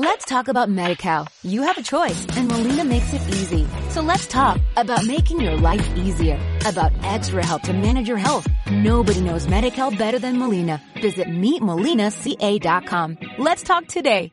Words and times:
Let's 0.00 0.26
talk 0.26 0.46
about 0.46 0.68
MediCal. 0.68 1.26
You 1.42 1.62
have 1.62 1.76
a 1.76 1.82
choice 1.82 2.24
and 2.36 2.46
Molina 2.46 2.84
makes 2.84 3.12
it 3.12 3.20
easy. 3.34 3.66
So 3.88 4.00
let's 4.00 4.28
talk 4.28 4.60
about 4.76 5.04
making 5.04 5.40
your 5.40 5.56
life 5.56 5.84
easier, 5.96 6.38
about 6.64 6.92
extra 7.02 7.44
help 7.44 7.62
to 7.62 7.72
manage 7.72 8.06
your 8.06 8.16
health. 8.16 8.46
Nobody 8.70 9.20
knows 9.20 9.48
MediCal 9.48 9.98
better 9.98 10.20
than 10.20 10.38
Molina. 10.38 10.80
Visit 11.02 11.26
meetmolinaca.com. 11.26 13.18
Let's 13.38 13.64
talk 13.64 13.88
today. 13.88 14.30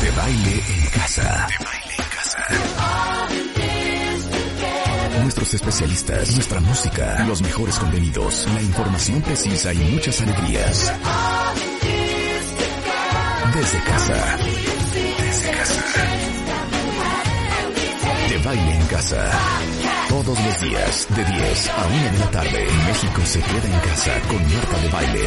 De 0.00 0.10
baile 0.10 0.54
en 0.74 0.90
casa. 0.90 1.22
De 1.22 1.64
baile 1.64 1.94
en 1.98 2.08
casa. 2.10 2.42
Nuestros 5.22 5.54
especialistas, 5.54 6.34
nuestra 6.34 6.58
música, 6.58 7.24
los 7.28 7.40
mejores 7.42 7.78
contenidos, 7.78 8.48
la 8.52 8.62
información 8.62 9.22
precisa 9.22 9.72
y 9.72 9.78
muchas 9.78 10.20
alegrías. 10.20 10.92
Desde 13.54 13.78
casa. 13.84 14.36
Desde 15.18 15.50
casa. 15.50 15.82
De 18.28 18.38
baile 18.38 18.74
en 18.74 18.86
casa. 18.86 19.30
Todos 20.08 20.38
los 20.44 20.60
días, 20.60 21.06
de 21.10 21.24
10 21.24 21.68
a 21.70 21.86
1 21.86 22.12
de 22.12 22.18
la 22.18 22.30
tarde, 22.30 22.66
México 22.86 23.20
se 23.24 23.40
queda 23.40 23.64
en 23.74 23.80
casa 23.80 24.12
con 24.28 24.54
Marta 24.54 24.78
de 24.80 24.88
Baile. 24.88 25.26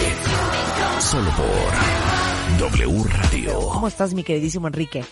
Solo 0.99 1.29
por 1.31 2.71
W 2.71 3.03
Radio. 3.09 3.59
¿Cómo 3.73 3.87
estás, 3.87 4.13
mi 4.13 4.23
queridísimo 4.23 4.67
Enrique? 4.67 5.03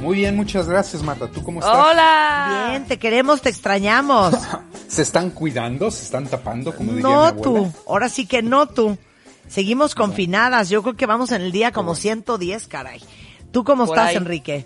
Muy 0.00 0.16
bien, 0.16 0.34
muchas 0.36 0.66
gracias, 0.68 1.02
Marta. 1.02 1.28
¿Tú 1.30 1.42
cómo 1.42 1.60
estás? 1.60 1.76
Hola. 1.76 2.66
Bien, 2.70 2.86
te 2.86 2.98
queremos, 2.98 3.40
te 3.42 3.50
extrañamos. 3.50 4.34
¿Se 4.88 5.02
están 5.02 5.30
cuidando? 5.30 5.90
¿Se 5.90 6.04
están 6.04 6.26
tapando? 6.26 6.74
Como 6.74 6.92
diría 6.92 7.06
mi 7.06 7.12
No 7.12 7.24
abuela? 7.26 7.42
tú, 7.42 7.72
ahora 7.88 8.08
sí 8.08 8.26
que 8.26 8.42
no 8.42 8.66
tú. 8.66 8.96
Seguimos 9.52 9.94
confinadas, 9.94 10.70
yo 10.70 10.82
creo 10.82 10.96
que 10.96 11.04
vamos 11.04 11.30
en 11.30 11.42
el 11.42 11.52
día 11.52 11.72
como 11.72 11.94
110, 11.94 12.68
caray. 12.68 13.02
¿Tú 13.50 13.64
cómo 13.64 13.84
Por 13.84 13.98
estás, 13.98 14.08
ahí. 14.08 14.16
Enrique? 14.16 14.64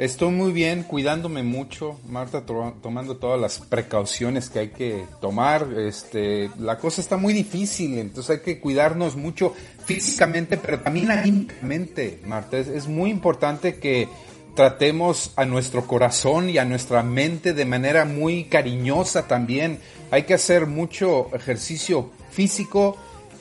Estoy 0.00 0.32
muy 0.32 0.50
bien, 0.50 0.82
cuidándome 0.82 1.44
mucho, 1.44 2.00
Marta, 2.08 2.44
to- 2.44 2.74
tomando 2.82 3.18
todas 3.18 3.40
las 3.40 3.60
precauciones 3.60 4.50
que 4.50 4.58
hay 4.58 4.68
que 4.70 5.04
tomar. 5.20 5.68
Este, 5.78 6.50
la 6.58 6.76
cosa 6.76 7.00
está 7.00 7.16
muy 7.16 7.32
difícil, 7.34 7.98
entonces 7.98 8.38
hay 8.38 8.42
que 8.42 8.58
cuidarnos 8.58 9.14
mucho 9.14 9.54
físicamente, 9.84 10.56
pero 10.56 10.80
también 10.80 11.08
anímicamente, 11.12 12.20
Marta. 12.26 12.58
Es, 12.58 12.66
es 12.66 12.88
muy 12.88 13.10
importante 13.10 13.78
que 13.78 14.08
tratemos 14.56 15.30
a 15.36 15.44
nuestro 15.44 15.86
corazón 15.86 16.50
y 16.50 16.58
a 16.58 16.64
nuestra 16.64 17.04
mente 17.04 17.54
de 17.54 17.64
manera 17.64 18.04
muy 18.04 18.46
cariñosa 18.46 19.28
también. 19.28 19.78
Hay 20.10 20.24
que 20.24 20.34
hacer 20.34 20.66
mucho 20.66 21.28
ejercicio 21.32 22.10
físico, 22.32 22.96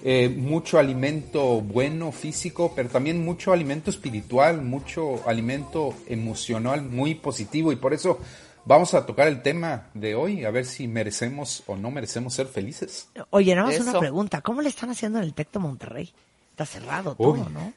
eh, 0.07 0.29
mucho 0.29 0.77
alimento 0.77 1.61
bueno 1.61 2.11
físico, 2.11 2.73
pero 2.75 2.89
también 2.89 3.25
mucho 3.25 3.51
alimento 3.51 3.89
espiritual, 3.89 4.61
mucho 4.61 5.27
alimento 5.27 5.95
emocional 6.07 6.83
muy 6.83 7.15
positivo 7.15 7.71
y 7.71 7.75
por 7.75 7.91
eso 7.91 8.19
vamos 8.65 8.93
a 8.93 9.05
tocar 9.07 9.27
el 9.27 9.41
tema 9.41 9.87
de 9.95 10.13
hoy, 10.13 10.45
a 10.45 10.51
ver 10.51 10.65
si 10.65 10.87
merecemos 10.87 11.63
o 11.65 11.75
no 11.75 11.89
merecemos 11.89 12.35
ser 12.35 12.45
felices. 12.45 13.07
Oye, 13.31 13.55
nada 13.55 13.67
más 13.67 13.79
una 13.79 13.99
pregunta. 13.99 14.41
¿Cómo 14.41 14.61
le 14.61 14.69
están 14.69 14.91
haciendo 14.91 15.17
en 15.17 15.25
el 15.25 15.33
Tecto 15.33 15.59
Monterrey? 15.59 16.13
Está 16.51 16.67
cerrado 16.67 17.15
todo, 17.15 17.31
Uy. 17.31 17.39
¿no? 17.51 17.73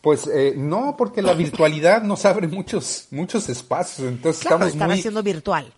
Pues 0.00 0.26
eh, 0.26 0.54
no, 0.56 0.96
porque 0.98 1.22
la 1.22 1.34
virtualidad 1.34 2.02
nos 2.02 2.24
abre 2.26 2.46
muchos 2.48 3.06
muchos 3.12 3.48
espacios, 3.48 4.08
entonces 4.08 4.42
Claro, 4.42 4.56
estamos 4.56 4.72
están 4.74 4.88
muy 4.88 4.98
haciendo 4.98 5.22
virtual. 5.22 5.72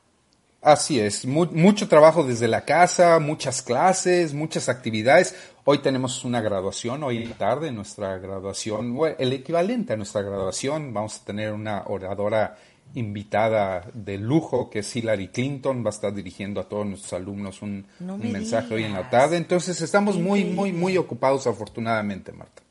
Así 0.62 0.98
es, 0.98 1.24
mu- 1.27 1.46
mucho 1.52 1.86
trabajo 1.86 2.24
desde 2.24 2.48
la 2.48 2.64
casa, 2.64 3.20
muchas 3.20 3.62
clases, 3.62 4.34
muchas 4.34 4.68
actividades. 4.68 5.34
Hoy 5.69 5.78
tenemos 5.78 6.25
una 6.25 6.41
graduación, 6.41 7.03
hoy 7.03 7.17
en 7.17 7.31
la 7.31 7.34
tarde 7.34 7.72
nuestra 7.72 8.19
graduación, 8.19 8.95
bueno, 8.95 9.17
el 9.19 9.33
equivalente 9.33 9.95
a 9.95 9.97
nuestra 9.97 10.23
graduación. 10.23 10.95
Vamos 10.95 11.19
a 11.19 11.25
tener 11.25 11.53
una 11.53 11.83
oradora 11.89 12.56
invitada 12.95 13.84
de 13.92 14.17
lujo 14.17 14.70
que 14.70 14.78
es 14.78 14.95
Hillary 14.95 15.27
Clinton, 15.27 15.83
va 15.84 15.89
a 15.89 15.91
estar 15.91 16.14
dirigiendo 16.14 16.61
a 16.61 16.69
todos 16.69 16.86
nuestros 16.86 17.12
alumnos 17.14 17.63
un, 17.63 17.85
No 17.98 18.14
un 18.14 18.20
me 18.20 18.30
mensaje 18.30 18.74
hoy 18.74 18.85
en 18.85 18.92
la 18.92 19.11
tarde. 19.11 19.39
Entonces 19.39 19.80
estamos 19.80 20.17
muy, 20.17 20.45
muy, 20.45 20.73
muy 20.73 20.96
ocupados 20.96 21.48
afortunadamente, 21.48 22.30
Marta. 22.30 22.63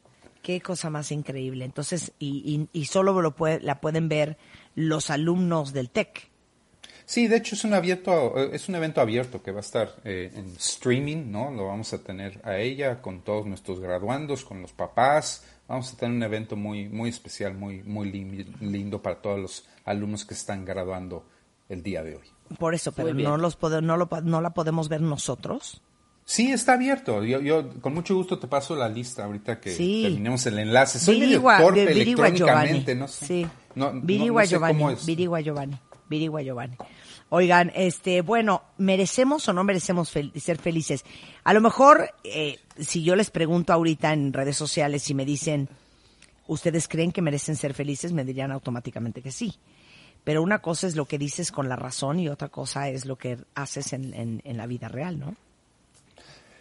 Qué 0.42 0.62
cosa 0.62 0.90
más 0.90 1.12
increíble. 1.12 1.66
Entonces, 1.66 2.14
y, 2.18 2.69
y, 2.72 2.80
y 2.80 2.86
solo 2.86 3.22
lo 3.22 3.36
puede, 3.36 3.59
la 3.59 3.81
pueden 3.81 4.08
ver 4.08 4.38
los 4.74 5.09
alumnos 5.09 5.74
del 5.74 5.90
TEC. 5.90 6.30
Sí, 7.06 7.28
de 7.28 7.38
hecho 7.38 7.54
es 7.56 7.64
un 7.64 7.74
abierto, 7.76 8.34
eh, 8.38 8.50
es 8.54 8.68
un 8.68 8.76
evento 8.76 9.00
abierto 9.00 9.42
que 9.44 9.52
va 9.52 9.60
a 9.60 9.62
estar 9.62 9.96
eh, 10.04 10.32
en 10.36 10.46
streaming, 10.58 11.32
¿no? 11.32 11.52
Lo 11.52 11.68
vamos 11.68 11.94
a 11.94 12.00
tener 12.04 12.42
a 12.44 12.58
ella 12.58 13.02
con 13.02 13.22
todos 13.22 13.46
nuestros 13.46 13.80
graduandos, 13.80 14.44
con 14.44 14.62
los 14.62 14.72
papás. 14.74 15.44
Vamos 15.68 15.94
a 15.94 15.98
tener 15.98 16.16
un 16.16 16.24
evento 16.24 16.56
muy, 16.56 16.90
muy 16.90 17.10
especial, 17.10 17.54
muy, 17.54 17.84
muy 17.84 18.12
lindo 18.60 19.02
para 19.02 19.22
todos 19.22 19.40
los 19.40 19.66
alumnos 19.86 20.26
que 20.26 20.34
están 20.34 20.66
graduando 20.66 21.26
el 21.70 21.84
día 21.84 22.04
de 22.04 22.16
hoy. 22.16 22.26
Por 22.60 22.74
eso, 22.76 22.92
pero 22.92 23.14
no 23.14 23.38
los 23.38 23.58
pode- 23.60 23.82
no, 23.82 23.98
lo, 23.98 24.08
no 24.24 24.42
la 24.42 24.52
podemos 24.54 24.90
ver 24.90 25.02
nosotros. 25.02 25.82
Sí, 26.28 26.52
está 26.52 26.74
abierto. 26.74 27.24
Yo, 27.24 27.40
yo 27.40 27.70
con 27.82 27.94
mucho 27.94 28.16
gusto 28.16 28.40
te 28.40 28.48
paso 28.48 28.76
la 28.76 28.90
lista 28.90 29.26
ahorita 29.26 29.60
que 29.60 29.72
Sí. 29.76 30.02
terminemos 30.04 30.44
el 30.48 30.58
enlace. 30.58 30.98
Soy 31.00 31.20
Virigua- 31.20 31.58
medio 31.58 31.66
torpe 31.68 31.86
Virigua 31.94 32.28
electrónicamente, 32.28 32.94
Giovanni. 32.94 33.00
no 33.00 33.08
sé. 33.08 33.26
Sí. 33.28 33.48
No, 33.76 33.94
no- 33.94 34.02
Virigua 34.02 34.42
no 34.42 34.48
sé 34.48 34.50
Giovanni. 34.56 34.78
cómo 34.80 34.90
es. 34.92 35.06
Virigua 35.06 35.42
Giovanni. 35.42 35.80
Virigua 36.10 36.42
Giovanni. 36.42 36.76
Oigan, 37.30 37.72
este, 37.76 38.22
bueno, 38.22 38.62
¿merecemos 38.78 39.48
o 39.50 39.54
no 39.54 39.64
merecemos 39.64 40.14
fel- 40.16 40.32
ser 40.40 40.58
felices? 40.58 41.04
A 41.44 41.54
lo 41.54 41.62
mejor, 41.62 42.12
eh, 42.24 42.60
si 42.80 43.04
yo 43.04 43.16
les 43.16 43.32
pregunto 43.32 43.74
ahorita 43.74 44.14
en 44.14 44.32
redes 44.34 44.56
sociales 44.58 45.10
y 45.10 45.14
me 45.16 45.26
dicen, 45.26 45.68
¿ustedes 46.48 46.88
creen 46.88 47.12
que 47.12 47.22
merecen 47.22 47.56
ser 47.56 47.74
felices? 47.74 48.12
Me 48.14 48.24
dirían 48.24 48.52
automáticamente 48.52 49.22
que 49.22 49.32
sí. 49.32 49.56
Pero 50.24 50.42
una 50.44 50.60
cosa 50.60 50.88
es 50.88 50.96
lo 50.96 51.06
que 51.06 51.18
dices 51.18 51.52
con 51.52 51.70
la 51.70 51.76
razón 51.76 52.20
y 52.20 52.30
otra 52.30 52.50
cosa 52.50 52.90
es 52.90 53.06
lo 53.06 53.16
que 53.18 53.38
haces 53.56 53.94
en, 53.94 54.14
en- 54.14 54.42
en 54.44 54.58
la 54.58 54.66
vida 54.68 54.88
real, 54.88 55.20
¿no? 55.20 55.36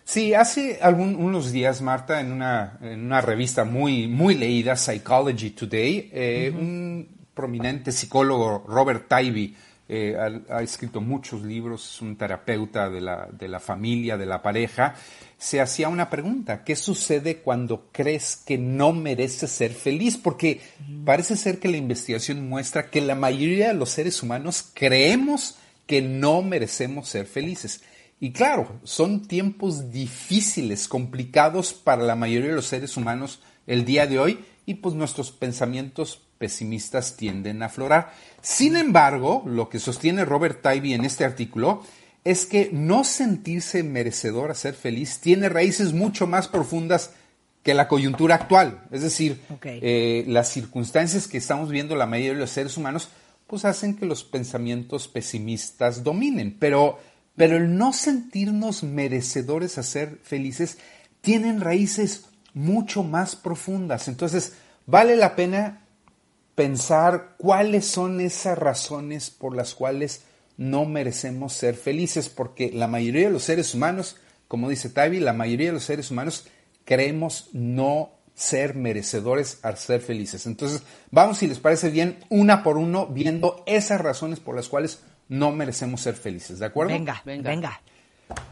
Sí, 0.07 0.35
hace 0.35 0.81
algún, 0.83 1.15
unos 1.17 1.51
días, 1.51 1.81
Marta, 1.81 2.21
en 2.21 2.31
una, 2.31 2.79
en 2.83 3.07
una 3.07 3.23
revista 3.23 3.65
muy, 3.65 4.07
muy 4.07 4.35
leída, 4.35 4.77
Psychology 4.77 5.51
Today, 5.51 6.11
eh, 6.13 6.53
un 6.55 7.09
prominente 7.35 7.93
psicólogo, 7.93 8.65
Robert 8.67 9.09
Tybee, 9.09 9.55
eh, 9.87 10.17
ha, 10.19 10.57
ha 10.57 10.63
escrito 10.63 11.03
muchos 11.03 11.43
libros, 11.43 11.95
es 11.95 12.01
un 12.01 12.17
terapeuta 12.17 12.89
de 12.89 13.03
la, 13.03 13.29
de 13.31 13.49
la 13.49 13.61
familia, 13.61 14.17
de 14.17 14.25
la 14.25 14.41
pareja, 14.41 14.95
se 15.37 15.61
hacía 15.61 15.91
una 15.91 16.09
pregunta, 16.09 16.65
¿qué 16.65 16.75
sucede 16.75 17.39
cuando 17.39 17.91
crees 17.93 18.37
que 18.37 18.57
no 18.57 18.95
mereces 18.95 19.51
ser 19.51 19.73
feliz? 19.73 20.17
Porque 20.17 20.63
parece 21.05 21.37
ser 21.37 21.59
que 21.59 21.69
la 21.69 21.77
investigación 21.77 22.49
muestra 22.49 22.89
que 22.89 23.03
la 23.03 23.15
mayoría 23.15 23.69
de 23.69 23.75
los 23.75 23.91
seres 23.91 24.23
humanos 24.23 24.71
creemos 24.73 25.59
que 25.87 26.01
no 26.01 26.41
merecemos 26.41 27.09
ser 27.09 27.27
felices. 27.27 27.83
Y 28.21 28.33
claro, 28.33 28.81
son 28.85 29.27
tiempos 29.27 29.93
difíciles, 29.93 30.89
complicados 30.89 31.75
para 31.75 32.03
la 32.05 32.17
mayoría 32.17 32.49
de 32.49 32.57
los 32.57 32.67
seres 32.67 32.97
humanos 32.97 33.41
el 33.67 33.85
día 33.85 34.07
de 34.07 34.19
hoy 34.19 34.45
y 34.65 34.75
pues 34.75 34.95
nuestros 34.95 35.31
pensamientos 35.31 36.23
pesimistas 36.39 37.17
tienden 37.17 37.63
a 37.63 37.67
aflorar. 37.67 38.13
Sin 38.43 38.77
embargo, 38.77 39.43
lo 39.47 39.69
que 39.69 39.79
sostiene 39.79 40.25
Robert 40.25 40.63
Tybee 40.63 40.95
en 40.95 41.05
este 41.05 41.25
artículo 41.25 41.83
es 42.25 42.47
que 42.47 42.71
no 42.73 43.05
sentirse 43.05 43.83
merecedor 43.83 44.51
a 44.51 44.55
ser 44.55 44.75
feliz 44.75 45.21
tiene 45.21 45.49
raíces 45.49 45.93
mucho 45.93 46.27
más 46.27 46.49
profundas 46.49 47.11
que 47.63 47.75
la 47.75 47.89
coyuntura 47.89 48.35
actual. 48.35 48.83
Es 48.91 49.03
decir, 49.03 49.41
eh, 49.65 50.25
las 50.29 50.51
circunstancias 50.51 51.27
que 51.29 51.39
estamos 51.39 51.71
viendo 51.71 51.97
la 51.97 52.07
mayoría 52.07 52.35
de 52.35 52.41
los 52.41 52.51
seres 52.51 52.77
humanos 52.77 53.09
pues 53.47 53.65
hacen 53.65 53.95
que 53.97 54.07
los 54.07 54.25
pensamientos 54.25 55.09
pesimistas 55.09 56.03
dominen. 56.03 56.57
Pero, 56.59 56.99
pero 57.37 57.57
el 57.57 57.77
no 57.77 57.93
sentirnos 57.93 58.83
merecedores 58.83 59.79
a 59.79 59.83
ser 59.83 60.19
felices 60.23 60.79
tienen 61.21 61.61
raíces 61.61 62.27
mucho 62.53 63.03
más 63.03 63.37
profundas. 63.37 64.09
Entonces, 64.09 64.55
vale 64.87 65.17
la 65.17 65.37
pena 65.37 65.84
pensar 66.55 67.35
cuáles 67.37 67.87
son 67.87 68.21
esas 68.21 68.57
razones 68.59 69.31
por 69.31 69.57
las 69.57 69.75
cuales 69.75 70.23
no 70.57 70.85
merecemos 70.85 71.53
ser 71.53 71.75
felices, 71.75 72.29
porque 72.29 72.71
la 72.73 72.87
mayoría 72.87 73.27
de 73.27 73.33
los 73.33 73.45
seres 73.45 73.75
humanos, 73.75 74.17
como 74.49 74.69
dice 74.69 74.89
Tavi, 74.89 75.21
la 75.21 75.33
mayoría 75.33 75.69
de 75.69 75.73
los 75.73 75.85
seres 75.85 76.11
humanos 76.11 76.47
creemos 76.85 77.49
no 77.53 78.11
ser 78.35 78.75
merecedores 78.75 79.59
a 79.63 79.75
ser 79.77 80.01
felices. 80.01 80.47
Entonces, 80.47 80.83
vamos, 81.11 81.39
si 81.39 81.47
les 81.47 81.59
parece 81.59 81.91
bien, 81.91 82.19
una 82.29 82.63
por 82.63 82.77
uno, 82.77 83.07
viendo 83.07 83.63
esas 83.67 84.01
razones 84.01 84.41
por 84.41 84.55
las 84.55 84.69
cuales 84.69 85.03
no 85.29 85.53
merecemos 85.53 86.01
ser 86.01 86.15
felices, 86.15 86.59
¿de 86.59 86.67
acuerdo? 86.67 86.93
Venga, 86.93 87.23
venga. 87.25 87.51
Venga. 87.51 87.81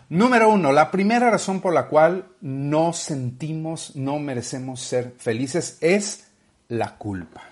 Número 0.09 0.51
uno, 0.51 0.73
la 0.73 0.91
primera 0.91 1.31
razón 1.31 1.61
por 1.61 1.73
la 1.73 1.89
cual 1.89 2.27
no 2.41 2.93
sentimos, 2.93 3.97
no 3.97 4.19
merecemos 4.19 4.81
ser 4.81 5.15
felices 5.19 5.79
es 5.81 6.29
la 6.69 6.97
culpa. 6.97 7.52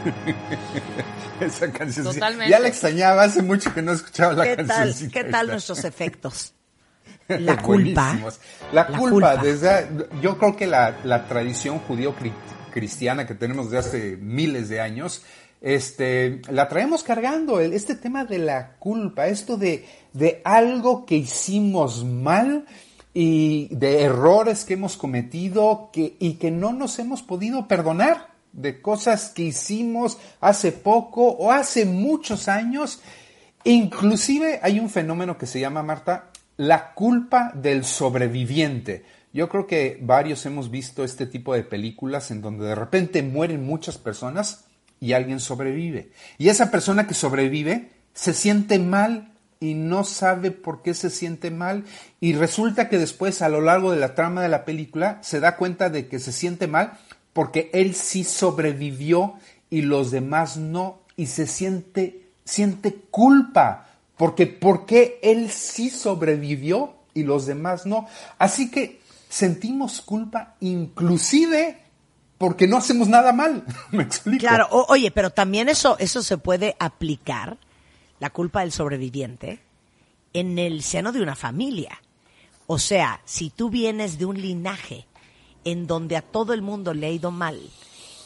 Esa 1.40 1.70
canción. 1.72 2.06
Totalmente. 2.06 2.50
Ya 2.50 2.58
la 2.58 2.68
extrañaba, 2.68 3.22
hace 3.22 3.42
mucho 3.42 3.72
que 3.72 3.82
no 3.82 3.92
escuchaba 3.92 4.32
la 4.32 4.44
¿Qué 4.44 4.56
tal, 4.56 4.66
cancioncita 4.66 5.12
¿Qué 5.12 5.24
tal 5.30 5.46
nuestros 5.48 5.84
efectos? 5.84 6.54
La 7.28 7.62
culpa. 7.62 8.18
La, 8.72 8.88
culpa, 8.88 9.36
desde 9.36 9.86
yo 10.20 10.36
creo 10.36 10.56
que 10.56 10.66
la, 10.66 10.98
la 11.04 11.28
tradición 11.28 11.78
judío 11.78 12.12
cristiana 12.72 13.24
que 13.24 13.34
tenemos 13.34 13.70
desde 13.70 13.88
hace 13.88 14.16
miles 14.16 14.68
de 14.68 14.80
años, 14.80 15.22
este, 15.60 16.42
la 16.50 16.68
traemos 16.68 17.04
cargando, 17.04 17.60
este 17.60 17.94
tema 17.94 18.24
de 18.24 18.38
la 18.38 18.76
culpa, 18.78 19.28
esto 19.28 19.56
de, 19.56 19.86
de 20.12 20.42
algo 20.44 21.06
que 21.06 21.16
hicimos 21.16 22.04
mal 22.04 22.66
y 23.12 23.68
de 23.74 24.02
errores 24.02 24.64
que 24.64 24.74
hemos 24.74 24.96
cometido 24.96 25.90
que, 25.92 26.16
y 26.18 26.34
que 26.34 26.50
no 26.50 26.72
nos 26.72 26.98
hemos 26.98 27.22
podido 27.22 27.66
perdonar, 27.66 28.30
de 28.52 28.80
cosas 28.80 29.30
que 29.30 29.42
hicimos 29.42 30.18
hace 30.40 30.72
poco 30.72 31.28
o 31.28 31.52
hace 31.52 31.84
muchos 31.84 32.48
años. 32.48 33.00
Inclusive 33.64 34.60
hay 34.62 34.80
un 34.80 34.90
fenómeno 34.90 35.38
que 35.38 35.46
se 35.46 35.60
llama, 35.60 35.82
Marta, 35.82 36.30
la 36.56 36.92
culpa 36.94 37.52
del 37.54 37.84
sobreviviente. 37.84 39.04
Yo 39.32 39.48
creo 39.48 39.66
que 39.66 39.98
varios 40.02 40.44
hemos 40.46 40.70
visto 40.70 41.04
este 41.04 41.26
tipo 41.26 41.54
de 41.54 41.62
películas 41.62 42.30
en 42.30 42.42
donde 42.42 42.66
de 42.66 42.74
repente 42.74 43.22
mueren 43.22 43.64
muchas 43.64 43.98
personas 43.98 44.64
y 44.98 45.12
alguien 45.12 45.40
sobrevive. 45.40 46.10
Y 46.36 46.48
esa 46.48 46.70
persona 46.70 47.06
que 47.06 47.14
sobrevive 47.14 47.90
se 48.12 48.34
siente 48.34 48.78
mal 48.78 49.29
y 49.60 49.74
no 49.74 50.04
sabe 50.04 50.50
por 50.50 50.80
qué 50.80 50.94
se 50.94 51.10
siente 51.10 51.50
mal 51.50 51.84
y 52.18 52.32
resulta 52.32 52.88
que 52.88 52.98
después 52.98 53.42
a 53.42 53.50
lo 53.50 53.60
largo 53.60 53.92
de 53.92 53.98
la 53.98 54.14
trama 54.14 54.42
de 54.42 54.48
la 54.48 54.64
película 54.64 55.18
se 55.22 55.38
da 55.38 55.56
cuenta 55.56 55.90
de 55.90 56.08
que 56.08 56.18
se 56.18 56.32
siente 56.32 56.66
mal 56.66 56.98
porque 57.34 57.70
él 57.74 57.94
sí 57.94 58.24
sobrevivió 58.24 59.34
y 59.68 59.82
los 59.82 60.10
demás 60.10 60.56
no 60.56 61.00
y 61.14 61.26
se 61.26 61.46
siente 61.46 62.26
siente 62.42 62.94
culpa 63.10 63.86
porque 64.16 64.46
¿por 64.46 64.86
qué 64.86 65.20
él 65.22 65.50
sí 65.50 65.90
sobrevivió 65.90 66.94
y 67.12 67.24
los 67.24 67.44
demás 67.44 67.84
no? 67.84 68.06
Así 68.38 68.70
que 68.70 69.00
sentimos 69.28 70.00
culpa 70.00 70.54
inclusive 70.60 71.78
porque 72.38 72.66
no 72.66 72.78
hacemos 72.78 73.08
nada 73.08 73.34
mal. 73.34 73.64
¿Me 73.90 74.02
explico? 74.02 74.40
Claro, 74.40 74.68
oye, 74.88 75.10
pero 75.10 75.28
también 75.28 75.68
eso, 75.68 75.98
eso 75.98 76.22
se 76.22 76.38
puede 76.38 76.74
aplicar, 76.78 77.58
la 78.20 78.30
culpa 78.30 78.60
del 78.60 78.70
sobreviviente, 78.70 79.60
en 80.32 80.58
el 80.58 80.82
seno 80.82 81.10
de 81.10 81.22
una 81.22 81.34
familia. 81.34 82.00
O 82.66 82.78
sea, 82.78 83.20
si 83.24 83.50
tú 83.50 83.68
vienes 83.68 84.18
de 84.18 84.26
un 84.26 84.40
linaje 84.40 85.06
en 85.64 85.86
donde 85.86 86.16
a 86.16 86.22
todo 86.22 86.52
el 86.52 86.62
mundo 86.62 86.94
le 86.94 87.06
ha 87.06 87.10
ido 87.10 87.30
mal, 87.30 87.60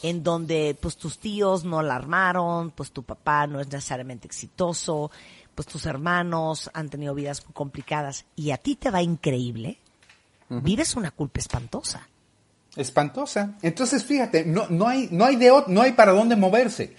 en 0.02 0.22
donde 0.22 0.76
pues 0.78 0.98
tus 0.98 1.18
tíos 1.18 1.64
no 1.64 1.80
la 1.80 1.94
armaron, 1.96 2.70
pues 2.72 2.90
tu 2.90 3.02
papá 3.04 3.46
no 3.46 3.60
es 3.60 3.68
necesariamente 3.68 4.26
exitoso, 4.26 5.10
pues 5.54 5.66
tus 5.66 5.86
hermanos 5.86 6.70
han 6.74 6.90
tenido 6.90 7.14
vidas 7.14 7.40
complicadas 7.40 8.26
y 8.36 8.50
a 8.50 8.58
ti 8.58 8.76
te 8.76 8.90
va 8.90 9.00
increíble, 9.00 9.78
vives 10.50 10.94
una 10.96 11.10
culpa 11.10 11.40
espantosa. 11.40 12.06
Espantosa. 12.76 13.54
Entonces, 13.62 14.04
fíjate, 14.04 14.44
no, 14.44 14.66
no, 14.68 14.88
hay, 14.88 15.08
no, 15.10 15.24
hay 15.24 15.36
de, 15.36 15.50
no 15.68 15.80
hay 15.80 15.92
para 15.92 16.12
dónde 16.12 16.36
moverse. 16.36 16.94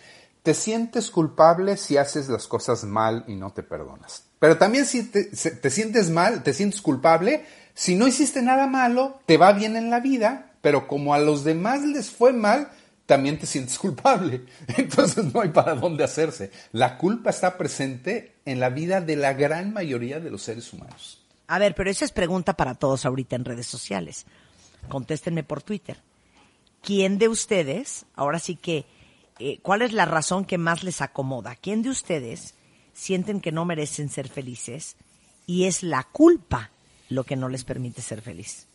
Te 0.46 0.54
sientes 0.54 1.10
culpable 1.10 1.76
si 1.76 1.98
haces 1.98 2.30
las 2.30 2.46
cosas 2.46 2.84
mal 2.84 3.24
y 3.28 3.34
no 3.34 3.52
te 3.52 3.64
perdonas. 3.64 4.26
Pero 4.38 4.60
también 4.60 4.86
si 4.86 5.02
te, 5.02 5.24
te 5.24 5.70
sientes 5.72 6.12
mal, 6.12 6.44
te 6.44 6.54
sientes 6.54 6.84
culpable, 6.84 7.44
si 7.74 7.96
no 7.96 8.06
hiciste 8.06 8.44
nada 8.44 8.68
malo, 8.68 9.20
te 9.26 9.38
va 9.38 9.54
bien 9.54 9.76
en 9.76 9.90
la 9.90 10.02
vida, 10.02 10.52
pero 10.62 10.88
como 10.88 11.16
a 11.16 11.20
los 11.20 11.44
demás 11.44 11.82
les 11.82 12.12
fue 12.12 12.32
mal, 12.32 12.70
también 13.08 13.40
te 13.40 13.48
sientes 13.48 13.80
culpable. 13.80 14.46
Entonces 14.78 15.34
no 15.34 15.42
hay 15.42 15.50
para 15.50 15.74
dónde 15.74 16.04
hacerse. 16.04 16.52
La 16.74 17.00
culpa 17.00 17.32
está 17.32 17.58
presente 17.58 18.36
en 18.46 18.60
la 18.60 18.70
vida 18.70 19.02
de 19.02 19.16
la 19.16 19.34
gran 19.34 19.74
mayoría 19.74 20.20
de 20.20 20.30
los 20.30 20.44
seres 20.44 20.72
humanos. 20.72 21.26
A 21.48 21.58
ver, 21.58 21.74
pero 21.74 21.90
esa 21.90 22.06
es 22.06 22.12
pregunta 22.12 22.54
para 22.54 22.76
todos 22.76 23.08
ahorita 23.08 23.36
en 23.36 23.46
redes 23.46 23.66
sociales. 23.66 24.28
Contéstenme 24.90 25.44
por 25.44 25.64
Twitter. 25.64 25.98
¿Quién 26.84 27.18
de 27.18 27.30
ustedes, 27.30 28.06
ahora 28.14 28.38
sí 28.38 28.56
que, 28.56 28.86
eh, 29.40 29.60
cuál 29.62 29.82
es 29.82 29.94
la 29.94 30.06
razón 30.06 30.46
que 30.46 30.58
más 30.58 30.84
les 30.84 31.02
acomoda? 31.02 31.56
¿Quién 31.56 31.82
de 31.82 31.90
ustedes 31.90 32.56
sienten 32.94 33.42
que 33.42 33.52
no 33.52 33.66
merecen 33.66 34.10
ser 34.10 34.28
felices 34.30 34.96
y 35.46 35.66
es 35.66 35.84
la 35.84 36.04
culpa 36.04 36.72
lo 37.10 37.24
que 37.24 37.36
no 37.36 37.50
les 37.50 37.64
permite 37.64 38.02
ser 38.02 38.22
feliz? 38.22 38.68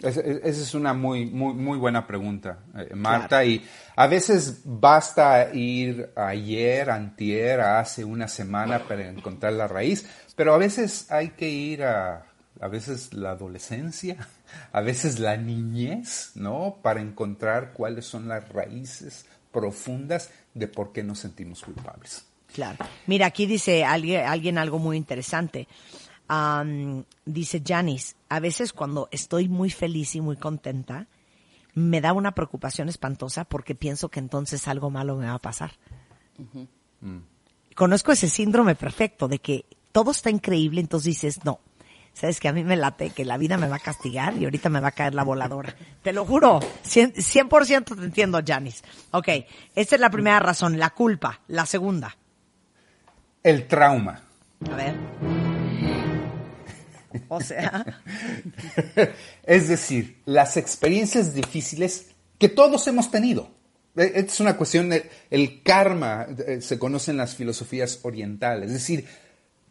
Esa 0.00 0.20
es 0.22 0.74
una 0.74 0.94
muy, 0.94 1.26
muy, 1.26 1.54
muy 1.54 1.76
buena 1.76 2.06
pregunta, 2.06 2.60
eh, 2.76 2.94
Marta. 2.94 3.44
Y 3.44 3.66
a 3.96 4.06
veces 4.06 4.60
basta 4.64 5.52
ir 5.52 6.10
ayer, 6.14 6.88
antier, 6.88 7.60
hace 7.60 8.04
una 8.04 8.28
semana 8.28 8.78
para 8.78 9.08
encontrar 9.08 9.54
la 9.54 9.66
raíz, 9.66 10.08
pero 10.36 10.54
a 10.54 10.58
veces 10.58 11.10
hay 11.10 11.30
que 11.30 11.48
ir 11.48 11.82
a, 11.82 12.24
a 12.60 12.68
veces 12.68 13.14
la 13.14 13.30
adolescencia, 13.30 14.16
a 14.72 14.80
veces 14.80 15.18
la 15.18 15.36
niñez, 15.36 16.32
¿no? 16.34 16.78
Para 16.82 17.00
encontrar 17.00 17.72
cuáles 17.72 18.06
son 18.06 18.28
las 18.28 18.48
raíces 18.48 19.26
profundas 19.52 20.30
de 20.54 20.68
por 20.68 20.92
qué 20.92 21.02
nos 21.02 21.20
sentimos 21.20 21.62
culpables. 21.62 22.26
Claro. 22.52 22.84
Mira, 23.06 23.26
aquí 23.26 23.46
dice 23.46 23.84
alguien, 23.84 24.24
alguien 24.26 24.58
algo 24.58 24.78
muy 24.78 24.96
interesante 24.96 25.68
dice 27.24 27.62
Janice, 27.64 28.14
a 28.28 28.40
veces 28.40 28.72
cuando 28.72 29.08
estoy 29.10 29.48
muy 29.48 29.70
feliz 29.70 30.14
y 30.14 30.20
muy 30.20 30.36
contenta, 30.36 31.06
me 31.74 32.00
da 32.00 32.12
una 32.12 32.32
preocupación 32.32 32.88
espantosa 32.88 33.44
porque 33.44 33.74
pienso 33.74 34.08
que 34.08 34.20
entonces 34.20 34.68
algo 34.68 34.90
malo 34.90 35.16
me 35.16 35.26
va 35.26 35.34
a 35.34 35.38
pasar. 35.38 35.72
Mm. 37.00 37.18
Conozco 37.74 38.12
ese 38.12 38.28
síndrome 38.28 38.74
perfecto 38.74 39.28
de 39.28 39.38
que 39.38 39.64
todo 39.92 40.10
está 40.10 40.30
increíble, 40.30 40.80
entonces 40.80 41.14
dices, 41.14 41.44
no, 41.44 41.60
sabes 42.12 42.40
que 42.40 42.48
a 42.48 42.52
mí 42.52 42.64
me 42.64 42.76
late 42.76 43.10
que 43.10 43.24
la 43.24 43.36
vida 43.36 43.56
me 43.56 43.68
va 43.68 43.76
a 43.76 43.80
castigar 43.80 44.36
y 44.36 44.44
ahorita 44.44 44.68
me 44.68 44.80
va 44.80 44.88
a 44.88 44.92
caer 44.92 45.14
la 45.14 45.24
voladora. 45.24 45.74
Te 46.02 46.12
lo 46.12 46.24
juro, 46.24 46.60
100%, 46.60 47.96
te 47.96 48.04
entiendo, 48.04 48.40
Janice. 48.44 48.82
Ok, 49.12 49.28
esta 49.74 49.94
es 49.94 50.00
la 50.00 50.10
primera 50.10 50.40
razón, 50.40 50.78
la 50.78 50.90
culpa. 50.90 51.40
La 51.48 51.66
segunda. 51.66 52.16
El 53.42 53.66
trauma. 53.66 54.22
A 54.70 54.74
ver. 54.74 54.94
O 57.28 57.40
sea. 57.40 57.84
es 59.44 59.68
decir, 59.68 60.20
las 60.24 60.56
experiencias 60.56 61.34
difíciles 61.34 62.08
que 62.38 62.48
todos 62.48 62.86
hemos 62.88 63.10
tenido. 63.10 63.50
E, 63.96 64.12
es 64.26 64.40
una 64.40 64.56
cuestión, 64.56 64.92
el 65.30 65.62
karma 65.62 66.26
eh, 66.46 66.60
se 66.60 66.78
conoce 66.78 67.10
en 67.10 67.16
las 67.16 67.34
filosofías 67.34 68.00
orientales. 68.02 68.68
Es 68.68 68.74
decir, 68.74 69.06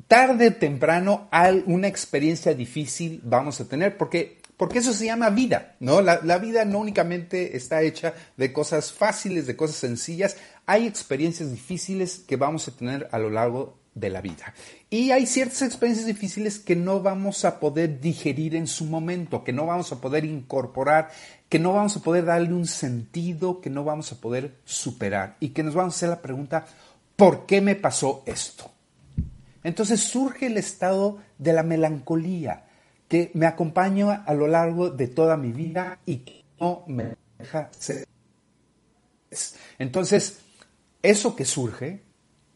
tarde 0.08 0.48
o 0.48 0.56
temprano 0.56 1.30
una 1.66 1.88
experiencia 1.88 2.54
difícil 2.54 3.22
vamos 3.24 3.60
a 3.60 3.66
tener 3.66 3.98
porque, 3.98 4.42
porque 4.56 4.80
eso 4.80 4.94
se 4.94 5.06
llama 5.06 5.30
vida, 5.30 5.76
¿no? 5.80 6.02
La, 6.02 6.22
la, 6.24 6.38
vida 6.38 6.66
no 6.66 6.80
únicamente 6.80 7.58
está 7.58 7.82
hecha 7.82 8.14
de 8.38 8.54
cosas 8.54 8.92
fáciles, 8.92 9.48
de 9.48 9.56
cosas 9.56 9.78
sencillas. 9.78 10.38
Hay 10.66 10.88
experiencias 10.88 11.52
difíciles 11.52 12.20
que 12.20 12.38
vamos 12.38 12.68
a 12.68 12.72
tener 12.72 13.08
a 13.12 13.20
lo 13.20 13.30
largo 13.30 13.78
de 14.00 14.10
la 14.10 14.22
vida. 14.22 14.54
Y 14.90 15.12
hay 15.12 15.26
ciertas 15.26 15.64
experiencias 15.64 16.08
difíciles 16.08 16.60
que 16.60 16.76
no 16.76 17.02
vamos 17.02 17.46
a 17.46 17.60
poder 17.60 18.00
digerir 18.00 18.56
en 18.56 18.68
su 18.68 18.86
momento, 18.86 19.44
que 19.44 19.54
no 19.54 19.66
vamos 19.66 19.92
a 19.92 20.00
poder 20.00 20.24
incorporar, 20.24 21.10
que 21.50 21.60
no 21.60 21.74
vamos 21.74 21.98
a 21.98 22.02
poder 22.02 22.26
darle 22.26 22.54
un 22.54 22.68
sentido, 22.68 23.60
que 23.60 23.70
no 23.70 23.84
vamos 23.84 24.12
a 24.12 24.22
poder 24.22 24.56
superar 24.66 25.36
y 25.40 25.50
que 25.50 25.64
nos 25.64 25.74
vamos 25.74 25.96
a 25.96 25.98
hacer 25.98 26.10
la 26.10 26.22
pregunta, 26.22 26.66
¿por 27.16 27.46
qué 27.46 27.60
me 27.60 27.76
pasó 27.76 28.24
esto? 28.26 28.72
Entonces 29.68 30.00
surge 30.00 30.46
el 30.46 30.56
estado 30.56 31.18
de 31.38 31.52
la 31.52 31.62
melancolía 31.62 32.68
que 33.10 33.32
me 33.34 33.46
acompaña 33.46 34.24
a 34.26 34.34
lo 34.34 34.48
largo 34.48 34.92
de 34.92 35.10
toda 35.10 35.36
mi 35.36 35.52
vida 35.52 36.00
y 36.06 36.20
que 36.20 36.46
no 36.58 36.86
me 36.88 37.16
deja 37.38 37.70
ser. 37.78 38.08
Entonces, 39.78 40.40
eso 41.04 41.36
que 41.36 41.44
surge 41.44 42.02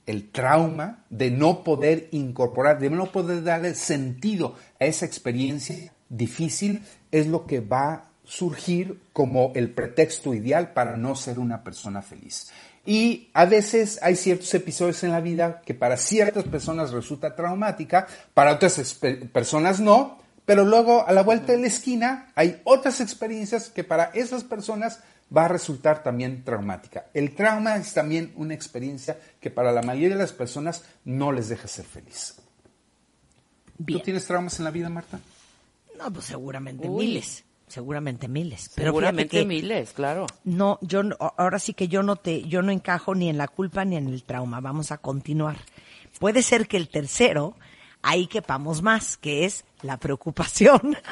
el 0.06 0.32
trauma 0.32 1.04
de 1.10 1.32
no 1.32 1.66
poder 1.66 2.08
incorporar, 2.12 2.80
de 2.80 2.90
no 2.90 3.12
poder 3.12 3.44
darle 3.44 3.76
sentido 3.76 4.56
a 4.80 4.86
esa 4.86 5.06
experiencia 5.06 5.94
difícil, 6.08 6.82
es 7.12 7.28
lo 7.28 7.46
que 7.46 7.60
va 7.60 7.94
a 7.94 8.12
surgir 8.24 9.02
como 9.12 9.52
el 9.54 9.74
pretexto 9.74 10.34
ideal 10.34 10.72
para 10.72 10.96
no 10.96 11.18
ser 11.18 11.40
una 11.40 11.62
persona 11.62 12.02
feliz. 12.02 12.54
Y 12.86 13.30
a 13.34 13.46
veces 13.46 14.00
hay 14.02 14.16
ciertos 14.16 14.54
episodios 14.54 15.04
en 15.04 15.12
la 15.12 15.22
vida 15.22 15.62
que 15.66 15.74
para 15.74 15.98
ciertas 15.98 16.46
personas 16.46 16.92
resulta 16.92 17.36
traumática, 17.36 18.08
para 18.34 18.54
otras 18.54 19.00
personas 19.32 19.80
no, 19.80 20.20
pero 20.46 20.66
luego 20.66 21.08
a 21.08 21.12
la 21.12 21.22
vuelta 21.22 21.52
de 21.52 21.60
la 21.60 21.68
esquina 21.68 22.32
hay 22.36 22.60
otras 22.64 23.00
experiencias 23.00 23.70
que 23.70 23.84
para 23.84 24.06
esas 24.06 24.44
personas 24.44 25.00
va 25.36 25.46
a 25.46 25.48
resultar 25.48 26.04
también 26.04 26.44
traumática. 26.44 27.06
El 27.14 27.36
trauma 27.36 27.78
es 27.78 27.94
también 27.94 28.34
una 28.36 28.54
experiencia 28.54 29.18
que 29.40 29.52
para 29.52 29.72
la 29.72 29.82
mayoría 29.82 30.10
de 30.10 30.16
las 30.16 30.34
personas 30.34 30.84
no 31.06 31.32
les 31.32 31.50
deja 31.50 31.68
ser 31.68 31.86
feliz. 31.86 32.36
¿Tú 33.86 34.00
tienes 34.00 34.26
traumas 34.26 34.58
en 34.60 34.66
la 34.66 34.72
vida, 34.72 34.90
Marta? 34.90 35.20
No, 35.98 36.12
pues 36.12 36.26
seguramente 36.26 36.90
miles. 36.90 37.44
Seguramente 37.72 38.28
miles. 38.28 38.72
Pero 38.76 38.90
seguramente 38.90 39.46
miles, 39.46 39.94
claro. 39.94 40.28
No, 40.44 40.78
yo 40.82 41.02
ahora 41.38 41.58
sí 41.58 41.74
que 41.74 41.88
yo 41.88 42.04
no 42.04 42.18
te, 42.18 42.44
yo 42.44 42.62
no 42.62 42.72
encajo 42.72 43.16
ni 43.16 43.30
en 43.30 43.38
la 43.38 43.48
culpa 43.48 43.86
ni 43.86 43.96
en 43.96 44.08
el 44.08 44.24
trauma. 44.24 44.60
Vamos 44.60 44.92
a 44.92 44.98
continuar. 44.98 45.58
Puede 46.20 46.44
ser 46.44 46.68
que 46.68 46.78
el 46.78 46.90
tercero 46.90 47.56
ahí 48.02 48.28
quepamos 48.28 48.82
más, 48.82 49.16
que 49.18 49.46
es 49.46 49.64
la 49.82 49.98
preocupación. 49.98 50.98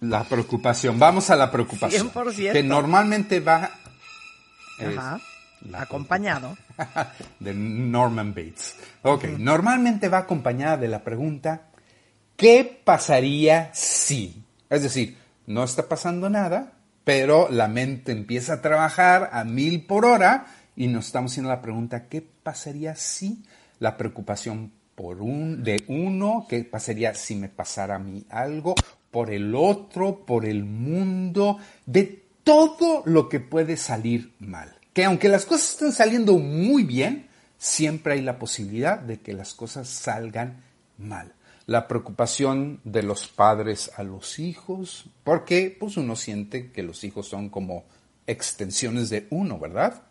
La 0.00 0.24
preocupación. 0.24 0.98
Vamos 0.98 1.28
a 1.30 1.36
la 1.36 1.50
preocupación. 1.50 2.10
100%. 2.10 2.52
Que 2.52 2.62
normalmente 2.62 3.40
va 3.40 3.70
es 4.78 4.96
Ajá. 4.96 5.20
la 5.68 5.82
Acompañado. 5.82 6.56
de 7.40 7.54
Norman 7.54 8.34
Bates. 8.34 8.76
Ok, 9.02 9.24
normalmente 9.38 10.08
va 10.08 10.18
acompañada 10.18 10.76
de 10.76 10.88
la 10.88 11.02
pregunta, 11.02 11.68
¿qué 12.36 12.80
pasaría 12.84 13.70
si? 13.74 14.43
Es 14.74 14.82
decir, 14.82 15.16
no 15.46 15.64
está 15.64 15.88
pasando 15.88 16.28
nada, 16.30 16.72
pero 17.04 17.48
la 17.50 17.68
mente 17.68 18.12
empieza 18.12 18.54
a 18.54 18.62
trabajar 18.62 19.30
a 19.32 19.44
mil 19.44 19.86
por 19.86 20.04
hora 20.04 20.46
y 20.76 20.88
nos 20.88 21.06
estamos 21.06 21.32
haciendo 21.32 21.50
la 21.50 21.62
pregunta, 21.62 22.08
¿qué 22.08 22.22
pasaría 22.22 22.96
si? 22.96 23.44
La 23.78 23.96
preocupación 23.96 24.72
por 24.94 25.20
un, 25.20 25.62
de 25.62 25.84
uno, 25.88 26.46
¿qué 26.48 26.64
pasaría 26.64 27.14
si 27.14 27.36
me 27.36 27.48
pasara 27.48 27.96
a 27.96 27.98
mí 27.98 28.24
algo? 28.30 28.74
Por 29.10 29.30
el 29.30 29.54
otro, 29.54 30.24
por 30.24 30.44
el 30.44 30.64
mundo, 30.64 31.58
de 31.86 32.24
todo 32.42 33.02
lo 33.04 33.28
que 33.28 33.40
puede 33.40 33.76
salir 33.76 34.34
mal. 34.38 34.74
Que 34.92 35.04
aunque 35.04 35.28
las 35.28 35.44
cosas 35.44 35.70
estén 35.70 35.92
saliendo 35.92 36.38
muy 36.38 36.84
bien, 36.84 37.28
siempre 37.58 38.14
hay 38.14 38.22
la 38.22 38.38
posibilidad 38.38 38.98
de 38.98 39.20
que 39.20 39.32
las 39.32 39.54
cosas 39.54 39.88
salgan 39.88 40.62
mal. 40.98 41.32
La 41.66 41.88
preocupación 41.88 42.80
de 42.84 43.02
los 43.02 43.28
padres 43.28 43.90
a 43.96 44.02
los 44.02 44.38
hijos, 44.38 45.06
porque 45.24 45.74
pues 45.78 45.96
uno 45.96 46.14
siente 46.16 46.70
que 46.70 46.82
los 46.82 47.04
hijos 47.04 47.28
son 47.28 47.48
como 47.48 47.84
extensiones 48.26 49.10
de 49.10 49.26
uno, 49.30 49.58
¿verdad? 49.58 50.02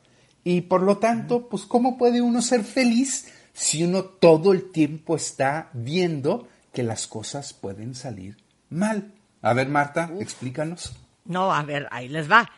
Y 0.43 0.61
por 0.61 0.81
lo 0.81 0.97
tanto, 0.97 1.47
pues 1.47 1.63
¿cómo 1.63 1.97
puede 1.97 2.21
uno 2.21 2.41
ser 2.41 2.63
feliz 2.63 3.31
si 3.53 3.83
uno 3.83 4.03
todo 4.03 4.51
el 4.51 4.71
tiempo 4.71 5.15
está 5.15 5.69
viendo 5.73 6.47
que 6.73 6.83
las 6.83 7.07
cosas 7.07 7.53
pueden 7.53 7.95
salir 7.95 8.37
mal? 8.69 9.13
A 9.41 9.53
ver, 9.53 9.69
Marta, 9.69 10.11
explícanos. 10.19 10.93
No, 11.25 11.53
a 11.53 11.63
ver, 11.63 11.87
ahí 11.91 12.09
les 12.09 12.29
va. 12.29 12.49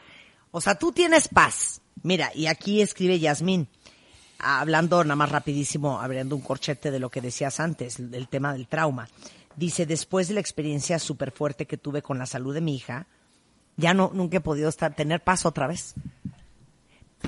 O 0.51 0.61
sea, 0.61 0.75
tú 0.75 0.91
tienes 0.91 1.27
paz. 1.27 1.81
Mira, 2.01 2.31
y 2.33 2.47
aquí 2.47 2.81
escribe 2.81 3.19
Yasmín, 3.19 3.67
hablando 4.39 5.03
nada 5.03 5.15
más 5.15 5.31
rapidísimo, 5.31 5.99
abriendo 5.99 6.35
un 6.35 6.41
corchete 6.41 6.91
de 6.91 6.99
lo 6.99 7.09
que 7.09 7.21
decías 7.21 7.59
antes, 7.59 7.99
el 7.99 8.27
tema 8.27 8.53
del 8.53 8.67
trauma. 8.67 9.09
Dice, 9.55 9.85
después 9.85 10.27
de 10.27 10.33
la 10.33 10.39
experiencia 10.41 10.99
súper 10.99 11.31
fuerte 11.31 11.65
que 11.65 11.77
tuve 11.77 12.01
con 12.01 12.17
la 12.17 12.25
salud 12.25 12.53
de 12.53 12.61
mi 12.61 12.75
hija, 12.75 13.07
ya 13.77 13.93
no, 13.93 14.11
nunca 14.13 14.37
he 14.37 14.41
podido 14.41 14.69
estar, 14.69 14.95
tener 14.95 15.23
paz 15.23 15.45
otra 15.45 15.67
vez. 15.67 15.95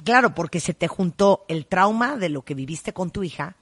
Claro, 0.03 0.35
porque 0.35 0.59
se 0.59 0.73
te 0.73 0.87
juntó 0.87 1.45
el 1.47 1.65
trauma 1.65 2.17
de 2.17 2.29
lo 2.29 2.43
que 2.43 2.53
viviste 2.53 2.93
con 2.93 3.11
tu 3.11 3.23
hija, 3.23 3.55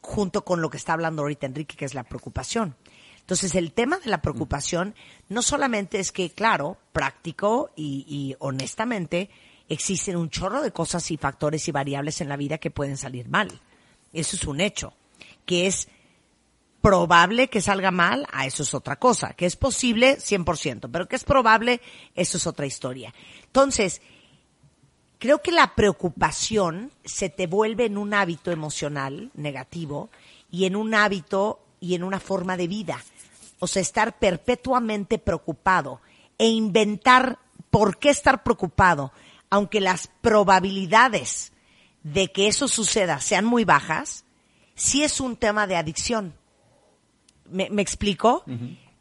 junto 0.00 0.44
con 0.44 0.60
lo 0.60 0.70
que 0.70 0.78
está 0.78 0.94
hablando 0.94 1.22
ahorita 1.22 1.46
Enrique, 1.46 1.76
que 1.76 1.84
es 1.84 1.94
la 1.94 2.04
preocupación. 2.04 2.76
Entonces, 3.20 3.54
el 3.54 3.72
tema 3.72 3.98
de 3.98 4.10
la 4.10 4.22
preocupación 4.22 4.94
no 5.28 5.42
solamente 5.42 5.98
es 5.98 6.12
que, 6.12 6.30
claro, 6.30 6.78
práctico 6.92 7.70
y 7.76 8.34
honestamente, 8.38 9.28
existen 9.68 10.16
un 10.16 10.30
chorro 10.30 10.62
de 10.62 10.72
cosas 10.72 11.10
y 11.10 11.16
factores 11.16 11.68
y 11.68 11.72
variables 11.72 12.20
en 12.20 12.28
la 12.28 12.36
vida 12.36 12.58
que 12.58 12.70
pueden 12.70 12.96
salir 12.96 13.28
mal. 13.28 13.60
Eso 14.12 14.36
es 14.36 14.44
un 14.44 14.60
hecho. 14.60 14.94
Que 15.44 15.66
es 15.66 15.88
probable 16.80 17.48
que 17.48 17.60
salga 17.60 17.90
mal, 17.90 18.26
a 18.32 18.46
eso 18.46 18.62
es 18.62 18.74
otra 18.74 18.96
cosa. 18.96 19.34
Que 19.34 19.46
es 19.46 19.56
posible, 19.56 20.18
100%, 20.18 20.88
pero 20.90 21.08
que 21.08 21.16
es 21.16 21.24
probable, 21.24 21.80
eso 22.14 22.36
es 22.38 22.46
otra 22.46 22.66
historia. 22.66 23.14
Entonces, 23.44 24.00
creo 25.18 25.42
que 25.42 25.52
la 25.52 25.74
preocupación 25.74 26.92
se 27.04 27.28
te 27.28 27.46
vuelve 27.46 27.86
en 27.86 27.98
un 27.98 28.14
hábito 28.14 28.50
emocional 28.50 29.30
negativo 29.34 30.10
y 30.50 30.64
en 30.64 30.76
un 30.76 30.94
hábito 30.94 31.60
y 31.80 31.94
en 31.94 32.04
una 32.04 32.20
forma 32.20 32.56
de 32.56 32.68
vida. 32.68 33.02
O 33.58 33.66
sea, 33.66 33.82
estar 33.82 34.18
perpetuamente 34.18 35.18
preocupado 35.18 36.00
e 36.38 36.46
inventar 36.46 37.38
por 37.70 37.98
qué 37.98 38.10
estar 38.10 38.42
preocupado, 38.42 39.12
aunque 39.50 39.80
las 39.80 40.08
probabilidades 40.20 41.52
de 42.02 42.32
que 42.32 42.48
eso 42.48 42.68
suceda 42.68 43.20
sean 43.20 43.44
muy 43.44 43.64
bajas, 43.64 44.24
sí 44.74 45.02
es 45.02 45.20
un 45.20 45.36
tema 45.36 45.66
de 45.66 45.76
adicción. 45.76 46.34
¿Me, 47.50 47.70
me 47.70 47.82
explico? 47.82 48.44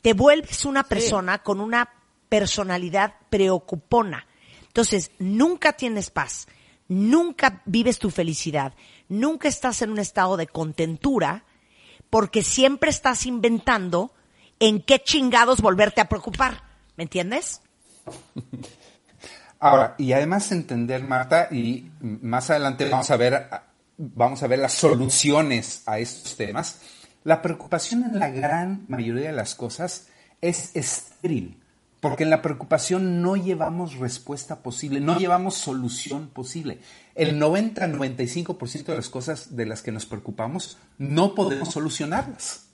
Te 0.02 0.14
vuelves 0.14 0.66
una 0.66 0.84
persona 0.84 1.40
con 1.40 1.60
una 1.60 1.90
personalidad 2.30 3.14
preocupona. 3.30 4.26
Entonces, 4.68 5.12
nunca 5.20 5.74
tienes 5.74 6.10
paz, 6.10 6.48
nunca 6.88 7.62
vives 7.66 8.00
tu 8.00 8.10
felicidad, 8.10 8.74
nunca 9.10 9.48
estás 9.48 9.82
en 9.82 9.92
un 9.92 10.00
estado 10.00 10.38
de 10.38 10.48
contentura, 10.48 11.46
porque 12.10 12.44
siempre 12.44 12.90
estás 12.90 13.26
inventando 13.26 14.14
en 14.60 14.82
qué 14.82 15.00
chingados 15.00 15.62
volverte 15.62 16.02
a 16.02 16.10
preocupar. 16.10 16.64
¿Me 16.96 17.04
entiendes? 17.04 17.62
Ahora, 19.60 19.96
y 19.98 20.12
además 20.14 20.52
entender, 20.52 21.04
Marta, 21.04 21.48
y 21.52 21.90
más 22.00 22.50
adelante 22.50 22.88
vamos 22.90 23.10
a 23.10 23.18
ver, 23.18 23.50
vamos 23.98 24.44
a 24.44 24.48
ver 24.48 24.60
las 24.60 24.74
soluciones 24.74 25.84
a 25.86 26.00
estos 26.00 26.36
temas. 26.36 26.82
La 27.24 27.42
preocupación 27.42 28.04
en 28.04 28.20
la 28.20 28.30
gran 28.30 28.86
mayoría 28.88 29.28
de 29.28 29.36
las 29.36 29.56
cosas 29.56 30.08
es 30.42 30.76
estéril, 30.76 31.60
porque 32.00 32.24
en 32.24 32.30
la 32.30 32.42
preocupación 32.42 33.22
no 33.22 33.36
llevamos 33.36 33.96
respuesta 33.96 34.62
posible, 34.62 35.00
no 35.00 35.18
llevamos 35.18 35.56
solución 35.56 36.28
posible. 36.28 36.80
El 37.16 37.42
90-95% 37.42 38.86
de 38.86 38.96
las 38.96 39.10
cosas 39.10 39.56
de 39.56 39.66
las 39.66 39.82
que 39.82 39.92
nos 39.92 40.06
preocupamos 40.06 40.78
no 41.00 41.34
podemos 41.34 41.74
solucionarlas. 41.74 42.68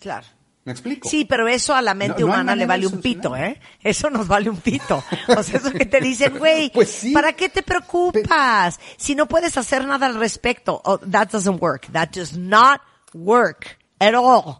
Claro. 0.00 0.26
¿Me 0.66 0.72
explico? 0.72 1.08
Sí, 1.08 1.24
pero 1.24 1.48
eso 1.48 1.74
a 1.74 1.80
la 1.80 1.94
mente 1.94 2.20
No- 2.20 2.26
no 2.26 2.32
hay 2.34 2.40
humana 2.40 2.54
le 2.56 2.66
vale 2.66 2.86
un 2.86 3.00
pito. 3.00 3.34
¿eh? 3.36 3.58
Eso 3.80 4.10
nos 4.10 4.26
vale 4.28 4.50
un 4.50 4.58
pito. 4.58 5.02
O 5.28 5.42
sea, 5.42 5.58
eso 5.60 5.70
que 5.72 5.86
te 5.86 6.00
dicen, 6.00 6.36
güey, 6.38 6.70
Pues 6.74 6.90
sí. 6.90 7.12
¿para 7.12 7.32
qué 7.32 7.48
te 7.48 7.62
preocupas? 7.62 8.78
Si 8.98 9.14
no 9.14 9.26
puedes 9.26 9.56
hacer 9.56 9.86
nada 9.86 10.06
al 10.06 10.16
respecto. 10.16 10.82
Oh, 10.84 10.98
that 10.98 11.28
doesn't 11.30 11.62
work. 11.62 11.86
That 11.92 12.10
does 12.10 12.36
not 12.36 12.80
work 13.14 13.78
at 14.00 14.12
all. 14.14 14.58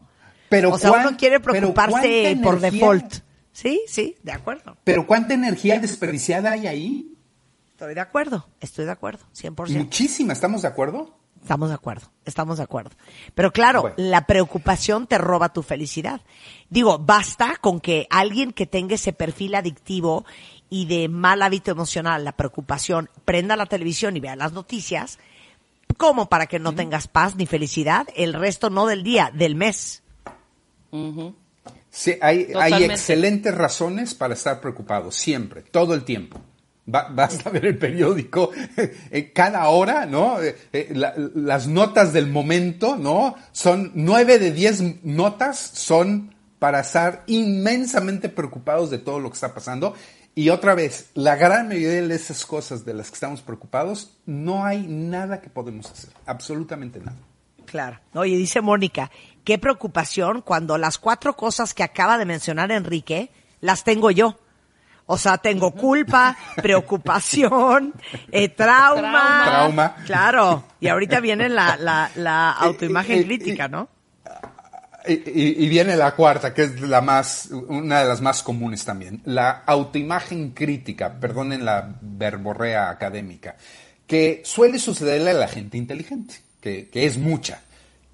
Pero 0.48 0.72
o 0.72 0.78
sea, 0.78 0.90
cuán- 0.90 1.08
uno 1.08 1.16
quiere 1.18 1.40
preocuparse 1.40 2.38
por 2.42 2.60
default. 2.60 3.14
Sí, 3.52 3.82
sí, 3.88 4.16
de 4.22 4.32
acuerdo. 4.32 4.76
Pero 4.84 5.06
¿cuánta 5.06 5.34
energía 5.34 5.80
desperdiciada 5.80 6.52
hay 6.52 6.66
ahí? 6.68 7.12
Estoy 7.70 7.94
de 7.94 8.00
acuerdo, 8.00 8.48
estoy 8.60 8.84
de 8.84 8.92
acuerdo, 8.92 9.24
100%. 9.34 9.70
Muchísima, 9.76 10.32
¿estamos 10.34 10.62
de 10.62 10.68
acuerdo? 10.68 11.18
Estamos 11.46 11.68
de 11.68 11.76
acuerdo, 11.76 12.10
estamos 12.24 12.56
de 12.56 12.64
acuerdo. 12.64 12.90
Pero 13.36 13.52
claro, 13.52 13.82
Bueno. 13.82 13.94
la 13.98 14.26
preocupación 14.26 15.06
te 15.06 15.16
roba 15.16 15.52
tu 15.52 15.62
felicidad. 15.62 16.20
Digo, 16.70 16.98
basta 16.98 17.54
con 17.60 17.78
que 17.78 18.08
alguien 18.10 18.50
que 18.52 18.66
tenga 18.66 18.96
ese 18.96 19.12
perfil 19.12 19.54
adictivo 19.54 20.24
y 20.70 20.86
de 20.86 21.08
mal 21.08 21.42
hábito 21.42 21.70
emocional, 21.70 22.24
la 22.24 22.32
preocupación, 22.32 23.08
prenda 23.24 23.54
la 23.54 23.66
televisión 23.66 24.16
y 24.16 24.20
vea 24.20 24.34
las 24.34 24.54
noticias, 24.54 25.20
como 25.96 26.28
para 26.28 26.46
que 26.48 26.58
no 26.58 26.74
tengas 26.74 27.06
paz 27.06 27.36
ni 27.36 27.46
felicidad 27.46 28.08
el 28.16 28.34
resto 28.34 28.68
no 28.68 28.86
del 28.86 29.04
día, 29.04 29.30
del 29.32 29.54
mes. 29.54 30.02
Sí, 31.90 32.14
hay, 32.20 32.50
hay 32.60 32.82
excelentes 32.82 33.54
razones 33.54 34.16
para 34.16 34.34
estar 34.34 34.60
preocupados, 34.60 35.14
siempre, 35.14 35.62
todo 35.62 35.94
el 35.94 36.02
tiempo. 36.02 36.40
Ba- 36.88 37.08
basta 37.10 37.50
ver 37.50 37.66
el 37.66 37.78
periódico 37.78 38.50
eh, 39.10 39.32
cada 39.34 39.68
hora, 39.68 40.06
¿no? 40.06 40.40
Eh, 40.40 40.56
eh, 40.72 40.92
la- 40.94 41.14
las 41.34 41.66
notas 41.66 42.12
del 42.12 42.28
momento, 42.28 42.96
¿no? 42.96 43.34
Son 43.52 43.90
nueve 43.94 44.38
de 44.38 44.52
diez 44.52 44.80
notas 45.04 45.58
son 45.58 46.34
para 46.60 46.80
estar 46.80 47.24
inmensamente 47.26 48.28
preocupados 48.28 48.90
de 48.90 48.98
todo 48.98 49.18
lo 49.20 49.30
que 49.30 49.34
está 49.34 49.52
pasando. 49.52 49.94
Y 50.34 50.50
otra 50.50 50.74
vez, 50.74 51.10
la 51.14 51.34
gran 51.34 51.68
mayoría 51.68 52.02
de 52.06 52.14
esas 52.14 52.44
cosas 52.44 52.84
de 52.84 52.92
las 52.94 53.08
que 53.08 53.14
estamos 53.14 53.40
preocupados, 53.40 54.18
no 54.26 54.64
hay 54.64 54.86
nada 54.86 55.40
que 55.40 55.48
podemos 55.50 55.90
hacer, 55.90 56.10
absolutamente 56.26 57.00
nada. 57.00 57.16
Claro. 57.64 57.98
Oye, 58.14 58.36
dice 58.36 58.60
Mónica, 58.60 59.10
qué 59.44 59.58
preocupación 59.58 60.42
cuando 60.42 60.78
las 60.78 60.98
cuatro 60.98 61.34
cosas 61.36 61.74
que 61.74 61.82
acaba 61.82 62.16
de 62.18 62.26
mencionar 62.26 62.70
Enrique 62.70 63.30
las 63.60 63.82
tengo 63.82 64.10
yo. 64.10 64.38
O 65.06 65.16
sea, 65.16 65.38
tengo 65.38 65.70
culpa, 65.72 66.36
preocupación, 66.56 67.94
eh, 68.32 68.48
trauma. 68.48 69.42
Trauma. 69.44 69.96
Claro. 70.04 70.64
Y 70.80 70.88
ahorita 70.88 71.20
viene 71.20 71.48
la, 71.48 71.76
la, 71.76 72.10
la 72.16 72.50
autoimagen 72.58 73.22
crítica, 73.24 73.68
¿no? 73.68 73.88
Y, 75.08 75.12
y- 75.12 75.64
y 75.64 75.68
viene 75.68 75.94
la 75.96 76.16
cuarta, 76.16 76.52
que 76.52 76.64
es 76.64 76.80
la 76.80 77.00
más, 77.00 77.48
una 77.68 78.00
de 78.00 78.08
las 78.08 78.20
más 78.20 78.42
comunes 78.42 78.84
también, 78.84 79.22
la 79.24 79.62
autoimagen 79.64 80.50
crítica, 80.50 81.14
perdonen 81.20 81.64
la 81.64 81.94
verborrea 82.00 82.90
académica, 82.90 83.54
que 84.08 84.42
suele 84.44 84.80
sucederle 84.80 85.30
a 85.30 85.34
la 85.34 85.46
gente 85.46 85.78
inteligente, 85.78 86.34
que, 86.60 86.88
que 86.88 87.06
es 87.06 87.18
mucha. 87.18 87.60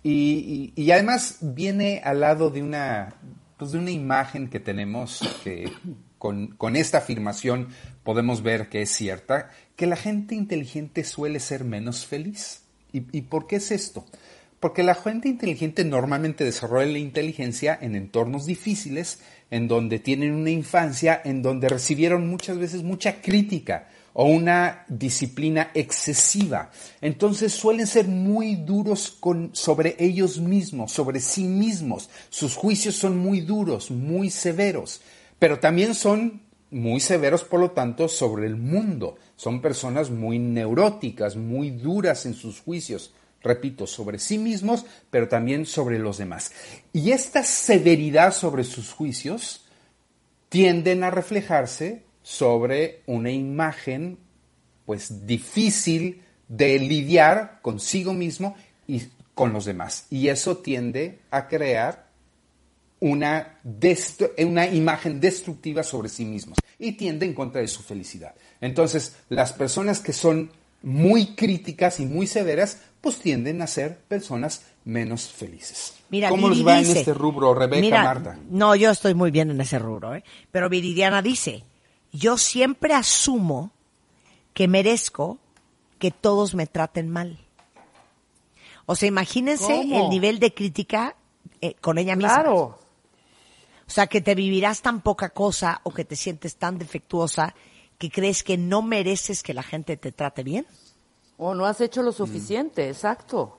Y, 0.03 0.73
y- 0.77 0.83
y 0.83 0.91
además 0.91 1.39
viene 1.41 2.03
al 2.05 2.21
lado 2.21 2.51
de 2.51 2.63
una, 2.63 3.15
pues 3.57 3.73
de 3.73 3.79
una 3.79 3.91
imagen 3.91 4.51
que 4.51 4.61
tenemos 4.61 5.21
que 5.43 5.73
con, 6.23 6.77
esta 6.77 6.99
afirmación 6.99 7.67
podemos 8.05 8.45
ver 8.45 8.69
que 8.69 8.83
es 8.83 8.91
cierta, 8.91 9.51
que 9.75 9.89
la 9.89 9.97
gente 9.97 10.37
inteligente 10.37 11.03
suele 11.03 11.41
ser 11.41 11.65
menos 11.65 12.07
feliz. 12.07 12.61
¿Y, 12.93 13.23
por 13.23 13.49
qué 13.49 13.57
es 13.57 13.73
esto? 13.73 14.07
Porque 14.61 14.85
la 14.85 14.95
gente 14.95 15.29
inteligente 15.29 15.85
normalmente 15.85 16.45
desarrolla 16.45 16.93
la 16.93 16.99
inteligencia 16.99 17.77
en 17.81 17.97
entornos 17.97 18.47
difíciles, 18.47 19.19
en 19.51 19.67
donde 19.67 19.99
tienen 19.99 20.35
una 20.35 20.51
infancia, 20.51 21.21
en 21.25 21.43
donde 21.43 21.69
recibieron 21.69 22.29
muchas 22.29 22.57
veces 22.57 22.85
mucha 22.85 23.21
crítica 23.21 23.89
o 24.13 24.27
una 24.27 24.85
disciplina 24.87 25.73
excesiva. 25.75 26.71
Entonces 27.01 27.53
suelen 27.53 27.89
ser 27.89 28.07
muy 28.07 28.55
duros 28.55 29.19
sobre 29.55 29.97
ellos 29.99 30.39
mismos, 30.39 30.93
sobre 30.93 31.19
sí 31.19 31.45
mismos. 31.45 32.11
Sus 32.31 32.55
juicios 32.55 32.95
son 32.95 33.19
muy 33.19 33.41
duros, 33.41 33.91
muy 33.91 34.31
severos, 34.31 35.01
pero 35.43 35.59
también 35.59 35.97
son 35.97 36.41
muy 36.71 37.01
severos, 37.01 37.43
por 37.43 37.59
lo 37.59 37.73
tanto, 37.73 38.07
sobre 38.07 38.47
el 38.47 38.55
mundo. 38.55 39.17
Son 39.35 39.61
personas 39.61 40.09
muy 40.09 40.39
neuróticas, 40.39 41.35
muy 41.35 41.71
duras 41.71 42.27
en 42.27 42.35
sus 42.35 42.61
juicios, 42.61 43.13
repito, 43.43 43.89
sobre 43.89 44.21
sí 44.21 44.39
mismos, 44.39 44.87
pero 45.11 45.27
también 45.27 45.67
sobre 45.67 45.99
los 45.99 46.19
demás. 46.19 46.53
Y 46.93 47.11
esta 47.11 47.43
severidad 47.43 48.33
sobre 48.33 48.63
sus 48.63 48.93
juicios 48.93 49.65
tienden 50.49 51.03
a 51.03 51.11
reflejarse 51.11 52.05
sobre 52.23 53.03
una 53.07 53.33
imagen 53.33 54.19
pues 54.87 55.27
difícil 55.27 56.23
de 56.47 56.79
lidiar 56.79 57.59
consigo 57.63 58.13
mismo 58.13 58.55
y 58.87 59.09
con 59.35 59.53
los 59.53 59.65
demás. 59.65 60.07
Y 60.09 60.29
eso 60.29 60.59
tiende 60.59 61.19
a 61.33 61.49
crear 61.49 62.12
una, 63.03 63.59
una 64.39 64.67
imagen 64.69 65.21
destructiva 65.21 65.83
sobre 65.83 66.09
sí 66.09 66.25
mismos 66.25 66.57
y 66.79 66.93
tiende 66.93 67.27
en 67.27 67.35
contra 67.35 67.61
de 67.61 67.67
su 67.67 67.83
felicidad. 67.83 68.33
Entonces, 68.61 69.17
las 69.29 69.53
personas 69.53 69.99
que 69.99 70.13
son 70.13 70.53
muy 70.83 71.35
críticas 71.35 71.99
y 71.99 72.07
muy 72.07 72.29
severas, 72.29 72.79
pues 73.01 73.19
tienden 73.19 73.61
a 73.61 73.67
ser 73.67 73.99
personas 73.99 74.63
menos 74.85 75.27
felices. 75.29 75.95
Mira, 76.11 76.29
¿Cómo 76.29 76.49
les 76.49 76.65
va 76.65 76.79
en 76.79 76.97
este 76.97 77.13
rubro, 77.13 77.53
Rebeca, 77.55 78.05
Marta? 78.05 78.39
No, 78.49 78.77
yo 78.77 78.91
estoy 78.91 79.15
muy 79.15 79.33
bien 79.33 79.51
en 79.51 79.61
ese 79.61 79.81
rubro, 79.81 80.15
¿eh? 80.15 80.23
pero 80.53 80.69
Viridiana 80.69 81.23
dice, 81.23 81.65
yo 82.13 82.39
siempre 82.39 82.95
asumo 82.95 83.73
que 84.55 84.69
merezco 84.69 85.39
que 85.99 86.13
todos 86.13 86.55
me 86.55 86.69
traten 86.69 87.09
mal. 87.09 87.39
O 88.87 88.95
sea, 88.95 89.09
imagínense 89.09 89.81
el 89.81 90.09
nivel 90.09 90.39
de 90.39 90.55
crítica 90.55 91.17
eh, 91.61 91.75
con 91.81 91.99
ella 91.99 92.15
misma. 92.15 92.35
Claro. 92.35 92.82
O 93.93 93.95
sea, 93.95 94.07
que 94.07 94.23
te 94.23 94.35
vivirás 94.35 94.81
tan 94.81 95.03
poca 95.03 95.29
cosa 95.29 95.83
o 95.85 95.93
que 95.93 96.07
te 96.07 96.17
sientes 96.17 96.57
tan 96.57 96.79
defectuosa 96.79 97.55
que 97.99 98.09
crees 98.09 98.43
que 98.43 98.57
no 98.57 98.81
mereces 98.81 99.43
que 99.43 99.53
la 99.53 99.63
gente 99.63 99.99
te 99.99 100.13
trate 100.13 100.43
bien. 100.43 100.65
O 101.37 101.55
no 101.55 101.67
has 101.67 101.79
hecho 101.83 102.03
lo 102.03 102.11
suficiente, 102.11 102.89
exacto. 102.89 103.59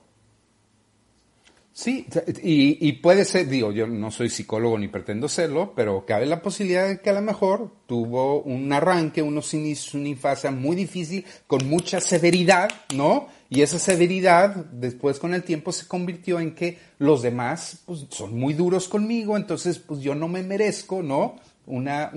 Sí, 1.72 2.08
y, 2.42 2.92
puede 2.94 3.24
ser, 3.24 3.46
digo, 3.48 3.70
yo 3.70 3.86
no 3.86 4.10
soy 4.10 4.28
psicólogo 4.28 4.76
ni 4.76 4.88
pretendo 4.88 5.28
serlo, 5.28 5.72
pero 5.74 6.04
cabe 6.04 6.26
la 6.26 6.42
posibilidad 6.42 6.88
de 6.88 7.00
que 7.00 7.10
a 7.10 7.14
lo 7.14 7.22
mejor 7.22 7.70
tuvo 7.86 8.42
un 8.42 8.72
arranque, 8.72 9.22
unos 9.22 9.54
inicios, 9.54 9.94
una 9.94 10.08
infancia 10.08 10.50
muy 10.50 10.74
difícil, 10.74 11.24
con 11.46 11.68
mucha 11.68 12.00
severidad, 12.00 12.70
¿no? 12.92 13.28
Y 13.54 13.62
esa 13.62 13.78
severidad 13.78 14.56
después 14.72 15.20
con 15.20 15.32
el 15.32 15.44
tiempo 15.44 15.70
se 15.70 15.86
convirtió 15.86 16.40
en 16.40 16.56
que 16.56 16.80
los 16.98 17.22
demás 17.22 17.78
pues, 17.86 18.06
son 18.10 18.36
muy 18.36 18.52
duros 18.52 18.88
conmigo, 18.88 19.36
entonces 19.36 19.78
pues 19.78 20.00
yo 20.00 20.16
no 20.16 20.26
me 20.26 20.42
merezco, 20.42 21.04
¿no? 21.04 21.36
Una, 21.64 22.10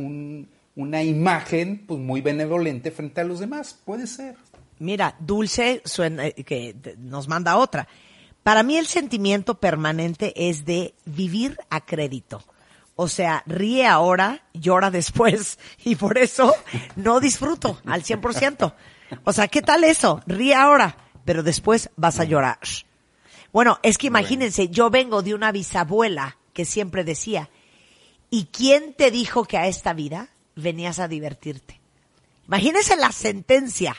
una 0.76 1.04
imagen 1.04 1.86
pues 1.86 2.00
muy 2.00 2.22
benevolente 2.22 2.90
frente 2.90 3.22
a 3.22 3.24
los 3.24 3.40
demás, 3.40 3.78
puede 3.86 4.08
ser. 4.08 4.36
Mira, 4.80 5.16
Dulce 5.20 5.84
suena, 5.86 6.26
eh, 6.26 6.34
que 6.44 6.76
nos 6.98 7.28
manda 7.28 7.58
otra. 7.58 7.88
Para 8.42 8.64
mí 8.64 8.78
el 8.78 8.88
sentimiento 8.88 9.60
permanente 9.60 10.34
es 10.50 10.66
de 10.66 10.96
vivir 11.06 11.60
a 11.70 11.86
crédito. 11.86 12.44
O 12.96 13.08
sea, 13.08 13.44
ríe 13.46 13.86
ahora, 13.86 14.42
llora 14.56 14.90
después 14.90 15.60
y 15.86 15.96
por 15.96 16.18
eso 16.18 16.52
no 16.96 17.20
disfruto 17.20 17.80
al 17.86 18.04
100%. 18.04 18.74
O 19.24 19.34
sea, 19.34 19.48
¿qué 19.48 19.62
tal 19.62 19.84
eso? 19.84 20.22
Ríe 20.26 20.56
ahora, 20.56 20.98
pero 21.28 21.44
después 21.44 21.90
vas 21.98 22.22
a 22.22 22.24
llorar. 22.24 22.58
Bueno, 23.52 23.80
es 23.84 23.98
que 23.98 24.08
imagínense, 24.08 24.70
yo 24.70 24.90
vengo 24.90 25.22
de 25.22 25.34
una 25.34 25.52
bisabuela 25.52 26.38
que 26.54 26.64
siempre 26.64 27.04
decía, 27.04 27.50
¿y 28.30 28.46
quién 28.46 28.94
te 28.94 29.12
dijo 29.12 29.44
que 29.44 29.58
a 29.58 29.68
esta 29.68 29.92
vida 29.92 30.30
venías 30.56 31.00
a 31.00 31.10
divertirte? 31.10 31.82
Imagínense 32.48 32.96
la 32.96 33.12
sentencia. 33.12 33.98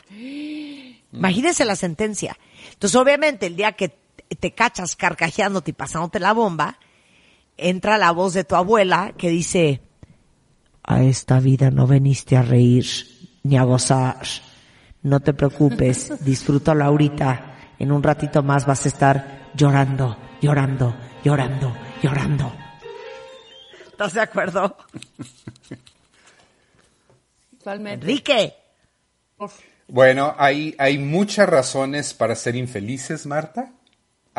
Imagínense 1.13 1.65
la 1.65 1.75
sentencia. 1.75 2.35
Entonces, 2.73 2.95
obviamente, 2.95 3.45
el 3.45 3.55
día 3.55 3.73
que 3.73 3.95
te 4.39 4.55
cachas 4.55 4.95
carcajeándote 4.95 5.69
y 5.69 5.75
pasándote 5.75 6.19
la 6.19 6.33
bomba, 6.33 6.79
entra 7.57 7.99
la 7.99 8.09
voz 8.09 8.33
de 8.33 8.43
tu 8.43 8.55
abuela 8.55 9.13
que 9.15 9.29
dice, 9.29 9.81
a 10.81 11.03
esta 11.03 11.39
vida 11.39 11.69
no 11.69 11.85
veniste 11.85 12.37
a 12.37 12.41
reír 12.41 12.87
ni 13.43 13.55
a 13.55 13.65
gozar. 13.65 14.25
No 15.03 15.19
te 15.19 15.33
preocupes, 15.33 16.23
disfrútalo 16.23 16.83
ahorita. 16.83 17.55
En 17.79 17.91
un 17.91 18.03
ratito 18.03 18.43
más 18.43 18.65
vas 18.65 18.85
a 18.85 18.89
estar 18.89 19.49
llorando, 19.55 20.17
llorando, 20.41 20.95
llorando, 21.23 21.75
llorando. 22.01 22.53
¿Estás 23.91 24.13
de 24.13 24.21
acuerdo? 24.21 24.77
Enrique. 27.65 28.55
Bueno, 29.87 30.35
hay, 30.37 30.75
hay 30.77 30.97
muchas 30.97 31.47
razones 31.47 32.13
para 32.13 32.35
ser 32.35 32.55
infelices, 32.55 33.25
Marta 33.25 33.73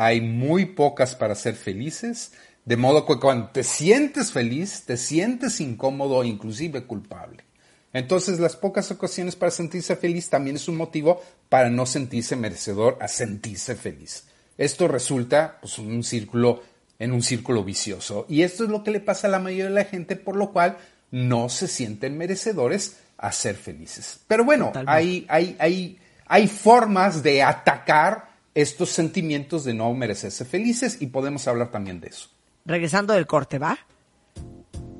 hay 0.00 0.22
muy 0.22 0.64
pocas 0.64 1.14
para 1.14 1.34
ser 1.34 1.54
felices, 1.56 2.32
de 2.64 2.78
modo 2.78 3.04
que 3.04 3.18
cuando 3.18 3.48
te 3.50 3.62
sientes 3.62 4.32
feliz, 4.32 4.84
te 4.86 4.96
sientes 4.96 5.60
incómodo 5.60 6.22
e 6.22 6.28
inclusive 6.28 6.84
culpable. 6.84 7.44
Entonces 7.92 8.38
las 8.38 8.56
pocas 8.56 8.90
ocasiones 8.90 9.36
para 9.36 9.50
sentirse 9.50 9.96
feliz 9.96 10.28
también 10.30 10.56
es 10.56 10.68
un 10.68 10.76
motivo 10.76 11.20
para 11.48 11.70
no 11.70 11.86
sentirse 11.86 12.36
merecedor 12.36 12.98
a 13.00 13.08
sentirse 13.08 13.74
feliz. 13.74 14.24
Esto 14.56 14.88
resulta 14.88 15.58
pues, 15.60 15.78
un 15.78 16.04
círculo, 16.04 16.62
en 16.98 17.12
un 17.12 17.22
círculo 17.22 17.64
vicioso. 17.64 18.26
Y 18.28 18.42
esto 18.42 18.64
es 18.64 18.70
lo 18.70 18.84
que 18.84 18.90
le 18.90 19.00
pasa 19.00 19.26
a 19.26 19.30
la 19.30 19.38
mayoría 19.38 19.64
de 19.64 19.70
la 19.70 19.84
gente, 19.84 20.16
por 20.16 20.36
lo 20.36 20.52
cual 20.52 20.76
no 21.10 21.48
se 21.48 21.66
sienten 21.66 22.16
merecedores 22.16 22.98
a 23.18 23.32
ser 23.32 23.56
felices. 23.56 24.20
Pero 24.28 24.44
bueno, 24.44 24.72
hay, 24.86 25.26
hay, 25.28 25.56
hay, 25.58 25.98
hay 26.26 26.46
formas 26.46 27.22
de 27.22 27.42
atacar 27.42 28.30
estos 28.54 28.90
sentimientos 28.90 29.64
de 29.64 29.74
no 29.74 29.92
merecerse 29.94 30.44
felices 30.44 30.98
y 31.00 31.06
podemos 31.06 31.46
hablar 31.48 31.70
también 31.70 32.00
de 32.00 32.08
eso. 32.08 32.28
Regresando 32.64 33.14
del 33.14 33.26
corte, 33.26 33.58
¿va? 33.58 33.78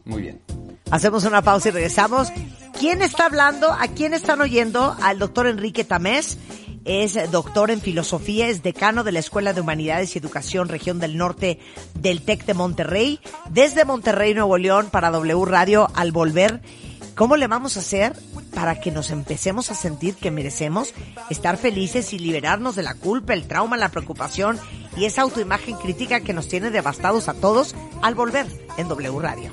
Muy 0.04 0.22
bien. 0.22 0.40
Hacemos 0.90 1.24
una 1.24 1.42
pausa 1.42 1.68
y 1.68 1.72
regresamos. 1.72 2.32
¿Quién 2.80 3.02
está 3.02 3.26
hablando? 3.26 3.70
¿A 3.70 3.88
quién 3.88 4.14
están 4.14 4.40
oyendo? 4.40 4.96
Al 5.02 5.18
doctor 5.18 5.46
Enrique 5.46 5.84
Tamés. 5.84 6.38
Es 6.86 7.30
doctor 7.30 7.70
en 7.70 7.82
filosofía, 7.82 8.48
es 8.48 8.62
decano 8.62 9.04
de 9.04 9.12
la 9.12 9.18
Escuela 9.18 9.52
de 9.52 9.60
Humanidades 9.60 10.16
y 10.16 10.18
Educación 10.18 10.66
Región 10.68 10.98
del 10.98 11.18
Norte 11.18 11.58
del 11.92 12.22
TEC 12.22 12.46
de 12.46 12.54
Monterrey. 12.54 13.20
Desde 13.50 13.84
Monterrey, 13.84 14.32
Nuevo 14.32 14.56
León, 14.56 14.88
para 14.90 15.10
W 15.10 15.44
Radio, 15.44 15.88
al 15.94 16.10
volver 16.10 16.62
¿Cómo 17.20 17.36
le 17.36 17.48
vamos 17.48 17.76
a 17.76 17.80
hacer 17.80 18.16
para 18.54 18.80
que 18.80 18.90
nos 18.90 19.10
empecemos 19.10 19.70
a 19.70 19.74
sentir 19.74 20.14
que 20.14 20.30
merecemos 20.30 20.94
estar 21.28 21.58
felices 21.58 22.14
y 22.14 22.18
liberarnos 22.18 22.76
de 22.76 22.82
la 22.82 22.94
culpa, 22.94 23.34
el 23.34 23.46
trauma, 23.46 23.76
la 23.76 23.90
preocupación 23.90 24.58
y 24.96 25.04
esa 25.04 25.20
autoimagen 25.20 25.76
crítica 25.76 26.20
que 26.20 26.32
nos 26.32 26.48
tiene 26.48 26.70
devastados 26.70 27.28
a 27.28 27.34
todos 27.34 27.74
al 28.00 28.14
volver 28.14 28.46
en 28.78 28.88
W 28.88 29.20
Radio? 29.20 29.52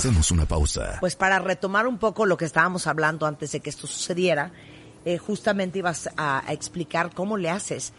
Hacemos 0.00 0.30
una 0.30 0.46
pausa. 0.46 0.96
Pues 0.98 1.14
para 1.14 1.38
retomar 1.40 1.86
un 1.86 1.98
poco 1.98 2.24
lo 2.24 2.38
que 2.38 2.46
estábamos 2.46 2.86
hablando 2.86 3.26
antes 3.26 3.52
de 3.52 3.60
que 3.60 3.68
esto 3.68 3.86
sucediera, 3.86 4.50
eh, 5.04 5.18
justamente 5.18 5.80
ibas 5.80 6.08
a 6.16 6.42
explicar 6.48 7.12
cómo 7.12 7.36
le 7.36 7.50
haces 7.50 7.92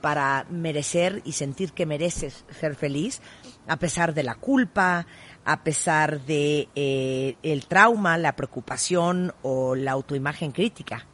para 0.00 0.46
merecer 0.50 1.20
y 1.24 1.32
sentir 1.32 1.72
que 1.72 1.84
mereces 1.84 2.44
ser 2.60 2.76
feliz, 2.76 3.20
a 3.66 3.76
pesar 3.76 4.14
de 4.14 4.22
la 4.22 4.36
culpa, 4.36 5.08
a 5.44 5.64
pesar 5.64 6.20
de 6.20 6.68
eh, 6.76 7.36
el 7.42 7.66
trauma, 7.66 8.16
la 8.18 8.36
preocupación 8.36 9.34
o 9.42 9.74
la 9.74 9.90
autoimagen 9.90 10.52
crítica. 10.52 11.06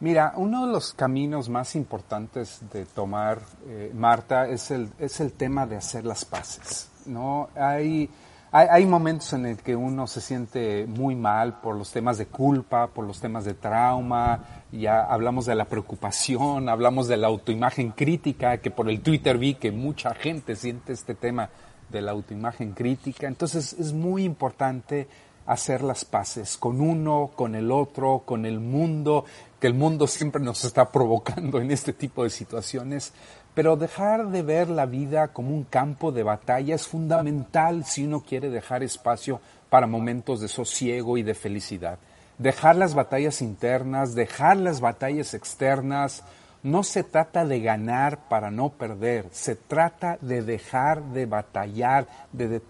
Mira, 0.00 0.32
uno 0.36 0.64
de 0.64 0.72
los 0.72 0.94
caminos 0.94 1.50
más 1.50 1.76
importantes 1.76 2.60
de 2.72 2.86
tomar, 2.86 3.42
eh, 3.66 3.92
Marta, 3.94 4.48
es 4.48 4.70
el, 4.70 4.90
es 4.98 5.20
el 5.20 5.34
tema 5.34 5.66
de 5.66 5.76
hacer 5.76 6.06
las 6.06 6.24
paces. 6.24 6.88
¿no? 7.06 7.50
Hay, 7.54 8.10
hay, 8.58 8.86
momentos 8.86 9.34
en 9.34 9.44
el 9.44 9.58
que 9.58 9.76
uno 9.76 10.06
se 10.06 10.22
siente 10.22 10.86
muy 10.86 11.14
mal 11.14 11.60
por 11.60 11.76
los 11.76 11.90
temas 11.92 12.16
de 12.16 12.26
culpa, 12.26 12.86
por 12.86 13.06
los 13.06 13.20
temas 13.20 13.44
de 13.44 13.52
trauma, 13.52 14.44
ya 14.72 15.04
hablamos 15.04 15.44
de 15.44 15.54
la 15.54 15.66
preocupación, 15.66 16.70
hablamos 16.70 17.06
de 17.06 17.18
la 17.18 17.26
autoimagen 17.26 17.90
crítica, 17.90 18.56
que 18.58 18.70
por 18.70 18.88
el 18.88 19.00
Twitter 19.02 19.36
vi 19.36 19.54
que 19.54 19.72
mucha 19.72 20.14
gente 20.14 20.56
siente 20.56 20.94
este 20.94 21.14
tema 21.14 21.50
de 21.90 22.00
la 22.00 22.12
autoimagen 22.12 22.72
crítica. 22.72 23.26
Entonces 23.26 23.74
es 23.74 23.92
muy 23.92 24.24
importante 24.24 25.06
hacer 25.44 25.82
las 25.82 26.04
paces 26.04 26.56
con 26.56 26.80
uno, 26.80 27.30
con 27.36 27.54
el 27.54 27.70
otro, 27.70 28.22
con 28.24 28.46
el 28.46 28.58
mundo, 28.58 29.24
que 29.60 29.66
el 29.66 29.74
mundo 29.74 30.06
siempre 30.06 30.42
nos 30.42 30.64
está 30.64 30.90
provocando 30.90 31.60
en 31.60 31.70
este 31.70 31.92
tipo 31.92 32.24
de 32.24 32.30
situaciones. 32.30 33.12
Pero 33.56 33.78
dejar 33.78 34.28
de 34.28 34.42
ver 34.42 34.68
la 34.68 34.84
vida 34.84 35.28
como 35.28 35.54
un 35.54 35.64
campo 35.64 36.12
de 36.12 36.22
batalla 36.22 36.74
es 36.74 36.86
fundamental 36.86 37.86
si 37.86 38.04
uno 38.04 38.20
quiere 38.20 38.50
dejar 38.50 38.82
espacio 38.82 39.40
para 39.70 39.86
momentos 39.86 40.42
de 40.42 40.48
sosiego 40.48 41.16
y 41.16 41.22
de 41.22 41.32
felicidad. 41.32 41.98
Dejar 42.36 42.76
las 42.76 42.92
batallas 42.92 43.40
internas, 43.40 44.14
dejar 44.14 44.58
las 44.58 44.82
batallas 44.82 45.32
externas, 45.32 46.22
no 46.62 46.82
se 46.82 47.02
trata 47.02 47.46
de 47.46 47.60
ganar 47.60 48.28
para 48.28 48.50
no 48.50 48.68
perder, 48.68 49.24
se 49.32 49.56
trata 49.56 50.18
de 50.20 50.42
dejar 50.42 51.02
de 51.14 51.24
batallar, 51.24 52.06
de, 52.32 52.60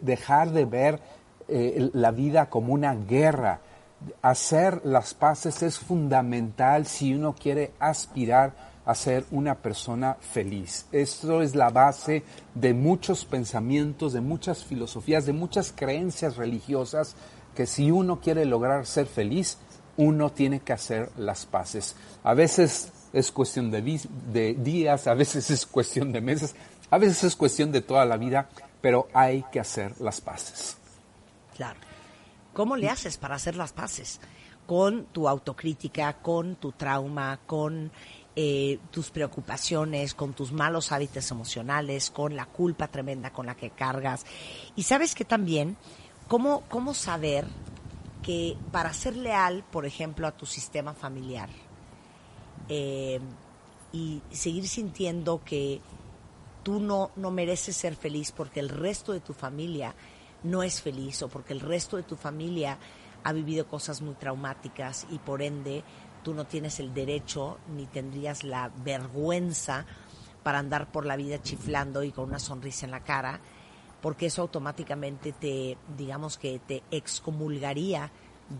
dejar 0.00 0.50
de 0.50 0.64
ver 0.64 0.98
eh, 1.46 1.90
la 1.92 2.10
vida 2.10 2.46
como 2.46 2.72
una 2.72 2.94
guerra. 2.94 3.60
Hacer 4.22 4.80
las 4.86 5.12
paces 5.12 5.62
es 5.62 5.78
fundamental 5.78 6.86
si 6.86 7.12
uno 7.14 7.34
quiere 7.34 7.72
aspirar 7.78 8.71
a 8.84 8.94
ser 8.94 9.24
una 9.30 9.54
persona 9.54 10.16
feliz. 10.20 10.86
Esto 10.92 11.42
es 11.42 11.54
la 11.54 11.70
base 11.70 12.24
de 12.54 12.74
muchos 12.74 13.24
pensamientos, 13.24 14.12
de 14.12 14.20
muchas 14.20 14.64
filosofías, 14.64 15.26
de 15.26 15.32
muchas 15.32 15.72
creencias 15.74 16.36
religiosas, 16.36 17.14
que 17.54 17.66
si 17.66 17.90
uno 17.90 18.20
quiere 18.20 18.44
lograr 18.44 18.86
ser 18.86 19.06
feliz, 19.06 19.58
uno 19.96 20.30
tiene 20.30 20.60
que 20.60 20.72
hacer 20.72 21.10
las 21.16 21.46
paces. 21.46 21.96
A 22.24 22.34
veces 22.34 22.92
es 23.12 23.30
cuestión 23.30 23.70
de, 23.70 23.82
de 24.32 24.54
días, 24.54 25.06
a 25.06 25.14
veces 25.14 25.50
es 25.50 25.66
cuestión 25.66 26.12
de 26.12 26.20
meses, 26.20 26.54
a 26.90 26.98
veces 26.98 27.24
es 27.24 27.36
cuestión 27.36 27.70
de 27.72 27.82
toda 27.82 28.04
la 28.04 28.16
vida, 28.16 28.48
pero 28.80 29.08
hay 29.12 29.44
que 29.52 29.60
hacer 29.60 30.00
las 30.00 30.20
paces. 30.20 30.76
Claro. 31.54 31.78
¿Cómo 32.52 32.76
le 32.76 32.88
haces 32.88 33.16
para 33.16 33.36
hacer 33.36 33.56
las 33.56 33.72
paces? 33.72 34.20
Con 34.66 35.06
tu 35.06 35.28
autocrítica, 35.28 36.14
con 36.14 36.56
tu 36.56 36.72
trauma, 36.72 37.40
con 37.46 37.90
eh, 38.34 38.78
tus 38.90 39.10
preocupaciones, 39.10 40.14
con 40.14 40.32
tus 40.32 40.52
malos 40.52 40.90
hábitos 40.92 41.30
emocionales, 41.30 42.10
con 42.10 42.34
la 42.34 42.46
culpa 42.46 42.88
tremenda 42.88 43.30
con 43.30 43.46
la 43.46 43.54
que 43.54 43.70
cargas. 43.70 44.24
Y 44.74 44.84
sabes 44.84 45.14
que 45.14 45.24
también, 45.24 45.76
¿cómo, 46.28 46.62
cómo 46.68 46.94
saber 46.94 47.46
que 48.22 48.56
para 48.70 48.92
ser 48.94 49.16
leal, 49.16 49.64
por 49.70 49.84
ejemplo, 49.84 50.26
a 50.26 50.32
tu 50.32 50.46
sistema 50.46 50.94
familiar 50.94 51.50
eh, 52.68 53.20
y 53.92 54.22
seguir 54.30 54.66
sintiendo 54.68 55.42
que 55.44 55.80
tú 56.62 56.80
no, 56.80 57.10
no 57.16 57.30
mereces 57.30 57.76
ser 57.76 57.96
feliz 57.96 58.32
porque 58.32 58.60
el 58.60 58.68
resto 58.68 59.12
de 59.12 59.20
tu 59.20 59.34
familia 59.34 59.94
no 60.42 60.62
es 60.62 60.80
feliz 60.80 61.22
o 61.22 61.28
porque 61.28 61.52
el 61.52 61.60
resto 61.60 61.96
de 61.96 62.02
tu 62.02 62.16
familia 62.16 62.78
ha 63.24 63.32
vivido 63.32 63.66
cosas 63.66 64.00
muy 64.00 64.14
traumáticas 64.14 65.06
y 65.10 65.18
por 65.18 65.42
ende 65.42 65.84
tú 66.22 66.34
no 66.34 66.44
tienes 66.44 66.80
el 66.80 66.94
derecho 66.94 67.58
ni 67.76 67.86
tendrías 67.86 68.44
la 68.44 68.70
vergüenza 68.84 69.84
para 70.42 70.58
andar 70.58 70.90
por 70.90 71.06
la 71.06 71.16
vida 71.16 71.40
chiflando 71.42 72.02
y 72.02 72.12
con 72.12 72.28
una 72.28 72.38
sonrisa 72.38 72.86
en 72.86 72.92
la 72.92 73.00
cara, 73.00 73.40
porque 74.00 74.26
eso 74.26 74.42
automáticamente 74.42 75.32
te, 75.32 75.76
digamos 75.96 76.36
que 76.36 76.60
te 76.66 76.82
excomulgaría 76.90 78.10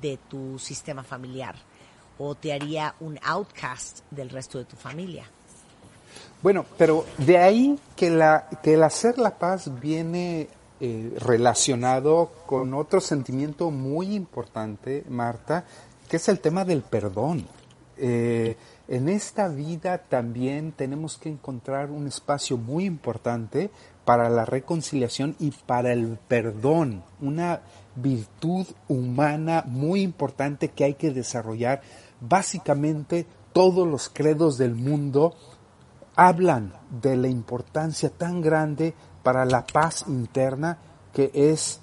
de 0.00 0.18
tu 0.28 0.58
sistema 0.58 1.02
familiar 1.02 1.56
o 2.18 2.34
te 2.34 2.52
haría 2.52 2.94
un 3.00 3.18
outcast 3.22 4.00
del 4.10 4.30
resto 4.30 4.58
de 4.58 4.64
tu 4.64 4.76
familia. 4.76 5.24
Bueno, 6.42 6.64
pero 6.76 7.04
de 7.18 7.38
ahí 7.38 7.78
que, 7.96 8.10
la, 8.10 8.48
que 8.62 8.74
el 8.74 8.82
hacer 8.82 9.18
la 9.18 9.38
paz 9.38 9.80
viene 9.80 10.48
eh, 10.80 11.16
relacionado 11.20 12.32
con 12.46 12.74
otro 12.74 13.00
sentimiento 13.00 13.70
muy 13.70 14.14
importante, 14.14 15.04
Marta, 15.08 15.64
que 16.12 16.18
es 16.18 16.28
el 16.28 16.40
tema 16.40 16.66
del 16.66 16.82
perdón. 16.82 17.46
Eh, 17.96 18.58
en 18.86 19.08
esta 19.08 19.48
vida 19.48 19.96
también 19.96 20.72
tenemos 20.72 21.16
que 21.16 21.30
encontrar 21.30 21.90
un 21.90 22.06
espacio 22.06 22.58
muy 22.58 22.84
importante 22.84 23.70
para 24.04 24.28
la 24.28 24.44
reconciliación 24.44 25.36
y 25.38 25.52
para 25.52 25.94
el 25.94 26.18
perdón, 26.28 27.02
una 27.22 27.62
virtud 27.96 28.66
humana 28.88 29.64
muy 29.66 30.02
importante 30.02 30.68
que 30.68 30.84
hay 30.84 30.94
que 30.96 31.12
desarrollar. 31.12 31.80
Básicamente 32.20 33.24
todos 33.54 33.88
los 33.88 34.10
credos 34.10 34.58
del 34.58 34.74
mundo 34.74 35.34
hablan 36.14 36.74
de 36.90 37.16
la 37.16 37.28
importancia 37.28 38.10
tan 38.10 38.42
grande 38.42 38.92
para 39.22 39.46
la 39.46 39.64
paz 39.64 40.04
interna 40.06 40.76
que 41.14 41.30
es 41.32 41.80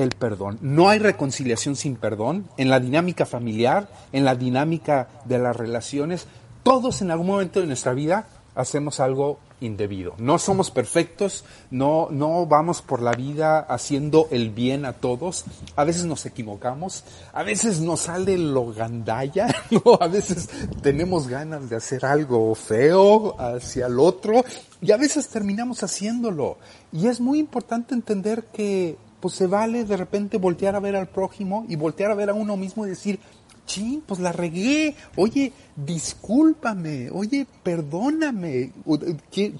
el 0.00 0.10
perdón. 0.10 0.58
No 0.60 0.88
hay 0.88 0.98
reconciliación 0.98 1.76
sin 1.76 1.96
perdón 1.96 2.48
en 2.56 2.70
la 2.70 2.80
dinámica 2.80 3.26
familiar, 3.26 3.88
en 4.12 4.24
la 4.24 4.34
dinámica 4.34 5.08
de 5.24 5.38
las 5.38 5.56
relaciones. 5.56 6.26
Todos 6.62 7.02
en 7.02 7.10
algún 7.10 7.28
momento 7.28 7.60
de 7.60 7.66
nuestra 7.66 7.94
vida 7.94 8.26
hacemos 8.54 9.00
algo 9.00 9.38
indebido. 9.60 10.14
No 10.18 10.38
somos 10.38 10.70
perfectos, 10.70 11.44
no, 11.70 12.08
no 12.10 12.46
vamos 12.46 12.82
por 12.82 13.02
la 13.02 13.12
vida 13.12 13.60
haciendo 13.60 14.28
el 14.30 14.50
bien 14.50 14.84
a 14.84 14.94
todos. 14.94 15.44
A 15.76 15.84
veces 15.84 16.04
nos 16.04 16.26
equivocamos, 16.26 17.04
a 17.32 17.42
veces 17.42 17.80
nos 17.80 18.00
sale 18.00 18.38
lo 18.38 18.72
gandalla, 18.72 19.54
¿no? 19.70 19.98
a 20.00 20.08
veces 20.08 20.48
tenemos 20.82 21.28
ganas 21.28 21.68
de 21.68 21.76
hacer 21.76 22.04
algo 22.04 22.54
feo 22.54 23.38
hacia 23.38 23.86
el 23.86 23.98
otro 23.98 24.44
y 24.80 24.92
a 24.92 24.96
veces 24.96 25.28
terminamos 25.28 25.82
haciéndolo. 25.82 26.56
Y 26.92 27.06
es 27.06 27.20
muy 27.20 27.38
importante 27.38 27.94
entender 27.94 28.44
que 28.52 28.96
pues 29.20 29.34
se 29.34 29.46
vale 29.46 29.84
de 29.84 29.96
repente 29.96 30.38
voltear 30.38 30.74
a 30.74 30.80
ver 30.80 30.96
al 30.96 31.08
prójimo 31.08 31.64
y 31.68 31.76
voltear 31.76 32.10
a 32.10 32.14
ver 32.14 32.30
a 32.30 32.34
uno 32.34 32.56
mismo 32.56 32.86
y 32.86 32.90
decir, 32.90 33.20
sí, 33.66 34.02
pues 34.06 34.20
la 34.20 34.32
regué, 34.32 34.96
oye, 35.16 35.52
discúlpame, 35.76 37.10
oye, 37.10 37.46
perdóname, 37.62 38.72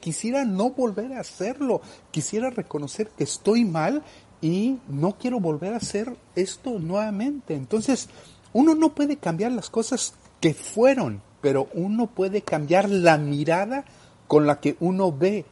quisiera 0.01 0.45
no 0.45 0.71
volver 0.71 1.13
a 1.13 1.21
hacerlo, 1.21 1.81
quisiera 2.11 2.51
reconocer 2.51 3.11
que 3.11 3.25
estoy 3.25 3.65
mal 3.65 4.03
y 4.41 4.79
no 4.89 5.17
quiero 5.19 5.39
volver 5.39 5.75
a 5.75 5.79
hacer 5.79 6.17
esto 6.35 6.79
nuevamente. 6.79 7.55
Entonces, 7.55 8.09
uno 8.53 8.75
no 8.75 8.95
puede 8.95 9.17
cambiar 9.17 9.53
las 9.53 9.71
cosas 9.71 10.15
que 10.41 10.55
fueron, 10.55 11.23
pero 11.41 11.69
uno 11.75 12.09
puede 12.09 12.43
cambiar 12.43 12.89
la 12.89 13.19
mirada 13.19 13.85
con 14.27 14.47
la 14.47 14.61
que 14.61 14.77
uno 14.81 15.13
ve 15.13 15.45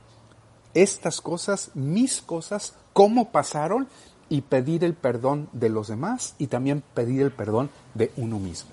estas 0.75 1.21
cosas, 1.21 1.71
mis 1.75 2.21
cosas, 2.21 2.75
cómo 2.99 3.31
pasaron 3.31 3.87
y 4.29 4.41
pedir 4.41 4.83
el 4.83 4.93
perdón 4.93 5.49
de 5.53 5.69
los 5.69 5.87
demás 5.87 6.35
y 6.37 6.49
también 6.49 6.83
pedir 6.95 7.23
el 7.23 7.31
perdón 7.31 7.71
de 7.95 8.11
uno 8.17 8.41
mismo. 8.41 8.73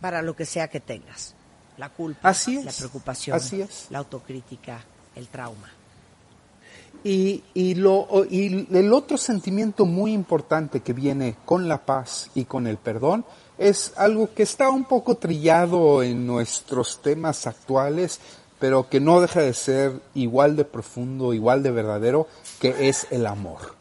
Para 0.00 0.22
lo 0.22 0.36
que 0.36 0.46
sea 0.46 0.68
que 0.68 0.78
tengas, 0.78 1.34
la 1.78 1.88
culpa, 1.88 2.32
la 2.32 2.70
preocupación, 2.70 3.36
así 3.36 3.60
es. 3.60 3.88
la 3.90 3.98
autocrítica, 3.98 4.84
el 5.16 5.26
trauma. 5.26 5.68
Y, 7.02 7.42
y, 7.54 7.74
lo, 7.74 8.06
y 8.30 8.68
el 8.72 8.92
otro 8.92 9.18
sentimiento 9.18 9.84
muy 9.84 10.12
importante 10.12 10.78
que 10.78 10.92
viene 10.92 11.38
con 11.44 11.66
la 11.66 11.84
paz 11.84 12.30
y 12.36 12.44
con 12.44 12.68
el 12.68 12.76
perdón 12.76 13.24
es 13.58 13.94
algo 13.96 14.32
que 14.32 14.44
está 14.44 14.70
un 14.70 14.84
poco 14.84 15.16
trillado 15.16 16.04
en 16.04 16.24
nuestros 16.24 17.02
temas 17.02 17.48
actuales, 17.48 18.20
pero 18.60 18.88
que 18.88 19.00
no 19.00 19.20
deja 19.20 19.40
de 19.40 19.54
ser 19.54 20.00
igual 20.14 20.54
de 20.54 20.64
profundo, 20.64 21.34
igual 21.34 21.64
de 21.64 21.72
verdadero, 21.72 22.28
que 22.60 22.88
es 22.88 23.08
el 23.10 23.26
amor 23.26 23.80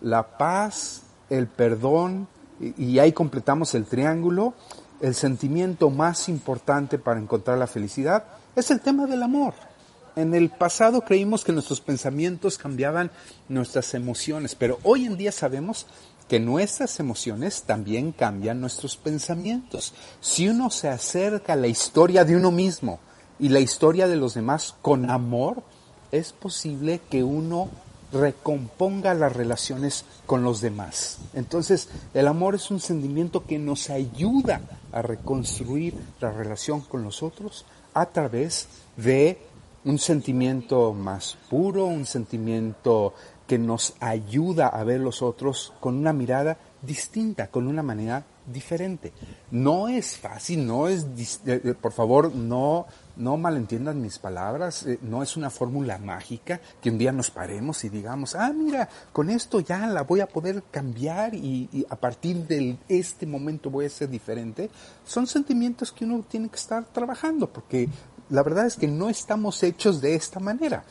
la 0.00 0.38
paz, 0.38 1.02
el 1.28 1.46
perdón, 1.46 2.28
y, 2.60 2.98
ahí 2.98 3.12
completamos 3.12 3.74
el 3.74 3.86
triángulo, 3.86 4.54
el 5.00 5.14
sentimiento 5.14 5.88
más 5.88 6.28
importante 6.28 6.98
para 6.98 7.20
encontrar 7.20 7.56
la 7.56 7.66
felicidad 7.66 8.24
es 8.54 8.70
el 8.70 8.80
tema 8.80 9.06
del 9.06 9.22
amor. 9.22 9.54
En 10.16 10.34
el 10.34 10.50
pasado 10.50 11.00
creímos 11.02 11.44
que 11.44 11.52
nuestros 11.52 11.80
pensamientos 11.80 12.58
cambiaban 12.58 13.10
nuestras 13.48 13.94
emociones, 13.94 14.54
pero 14.54 14.78
hoy 14.82 15.06
en 15.06 15.16
día 15.16 15.32
sabemos 15.32 15.86
que 16.28 16.38
nuestras 16.38 17.00
emociones 17.00 17.62
también 17.62 18.12
cambian 18.12 18.60
nuestros 18.60 18.96
pensamientos. 18.96 19.94
Si 20.20 20.48
uno 20.48 20.68
se 20.68 20.88
acerca 20.88 21.54
a 21.54 21.56
la 21.56 21.68
historia 21.68 22.24
de 22.24 22.36
uno 22.36 22.50
mismo 22.50 23.00
y 23.40 23.48
la 23.48 23.60
historia 23.60 24.06
de 24.06 24.16
los 24.16 24.34
demás 24.34 24.76
con 24.82 25.10
amor, 25.10 25.62
es 26.12 26.32
posible 26.32 27.00
que 27.10 27.24
uno 27.24 27.68
recomponga 28.12 29.14
las 29.14 29.34
relaciones 29.34 30.04
con 30.26 30.42
los 30.42 30.60
demás. 30.60 31.18
Entonces, 31.32 31.88
el 32.12 32.28
amor 32.28 32.54
es 32.54 32.70
un 32.70 32.80
sentimiento 32.80 33.44
que 33.46 33.58
nos 33.58 33.88
ayuda 33.88 34.60
a 34.92 35.02
reconstruir 35.02 35.94
la 36.20 36.32
relación 36.32 36.80
con 36.80 37.02
los 37.02 37.22
otros 37.22 37.64
a 37.94 38.06
través 38.06 38.68
de 38.96 39.38
un 39.84 39.98
sentimiento 39.98 40.92
más 40.92 41.38
puro, 41.48 41.86
un 41.86 42.06
sentimiento 42.06 43.14
que 43.46 43.58
nos 43.58 43.94
ayuda 44.00 44.68
a 44.68 44.84
ver 44.84 45.00
los 45.00 45.22
otros 45.22 45.72
con 45.80 45.96
una 45.96 46.12
mirada 46.12 46.58
distinta, 46.82 47.48
con 47.48 47.66
una 47.66 47.82
manera 47.82 48.24
diferente. 48.46 49.12
No 49.50 49.88
es 49.88 50.16
fácil, 50.16 50.66
no 50.66 50.88
es, 50.88 51.04
eh, 51.46 51.60
eh, 51.64 51.74
por 51.80 51.92
favor, 51.92 52.34
no, 52.34 52.86
no 53.16 53.36
malentiendan 53.36 54.00
mis 54.00 54.18
palabras, 54.18 54.86
eh, 54.86 54.98
no 55.02 55.22
es 55.22 55.36
una 55.36 55.50
fórmula 55.50 55.98
mágica 55.98 56.60
que 56.80 56.90
un 56.90 56.98
día 56.98 57.12
nos 57.12 57.30
paremos 57.30 57.84
y 57.84 57.88
digamos, 57.88 58.34
ah, 58.34 58.52
mira, 58.52 58.88
con 59.12 59.30
esto 59.30 59.60
ya 59.60 59.86
la 59.86 60.02
voy 60.02 60.20
a 60.20 60.26
poder 60.26 60.62
cambiar 60.70 61.34
y, 61.34 61.68
y 61.72 61.86
a 61.88 61.96
partir 61.96 62.46
de 62.46 62.76
este 62.88 63.26
momento 63.26 63.70
voy 63.70 63.86
a 63.86 63.90
ser 63.90 64.08
diferente. 64.08 64.70
Son 65.04 65.26
sentimientos 65.26 65.92
que 65.92 66.04
uno 66.04 66.24
tiene 66.28 66.48
que 66.48 66.56
estar 66.56 66.84
trabajando 66.84 67.46
porque 67.46 67.88
la 68.30 68.42
verdad 68.42 68.66
es 68.66 68.76
que 68.76 68.86
no 68.86 69.08
estamos 69.08 69.62
hechos 69.62 70.00
de 70.00 70.14
esta 70.14 70.40
manera. 70.40 70.84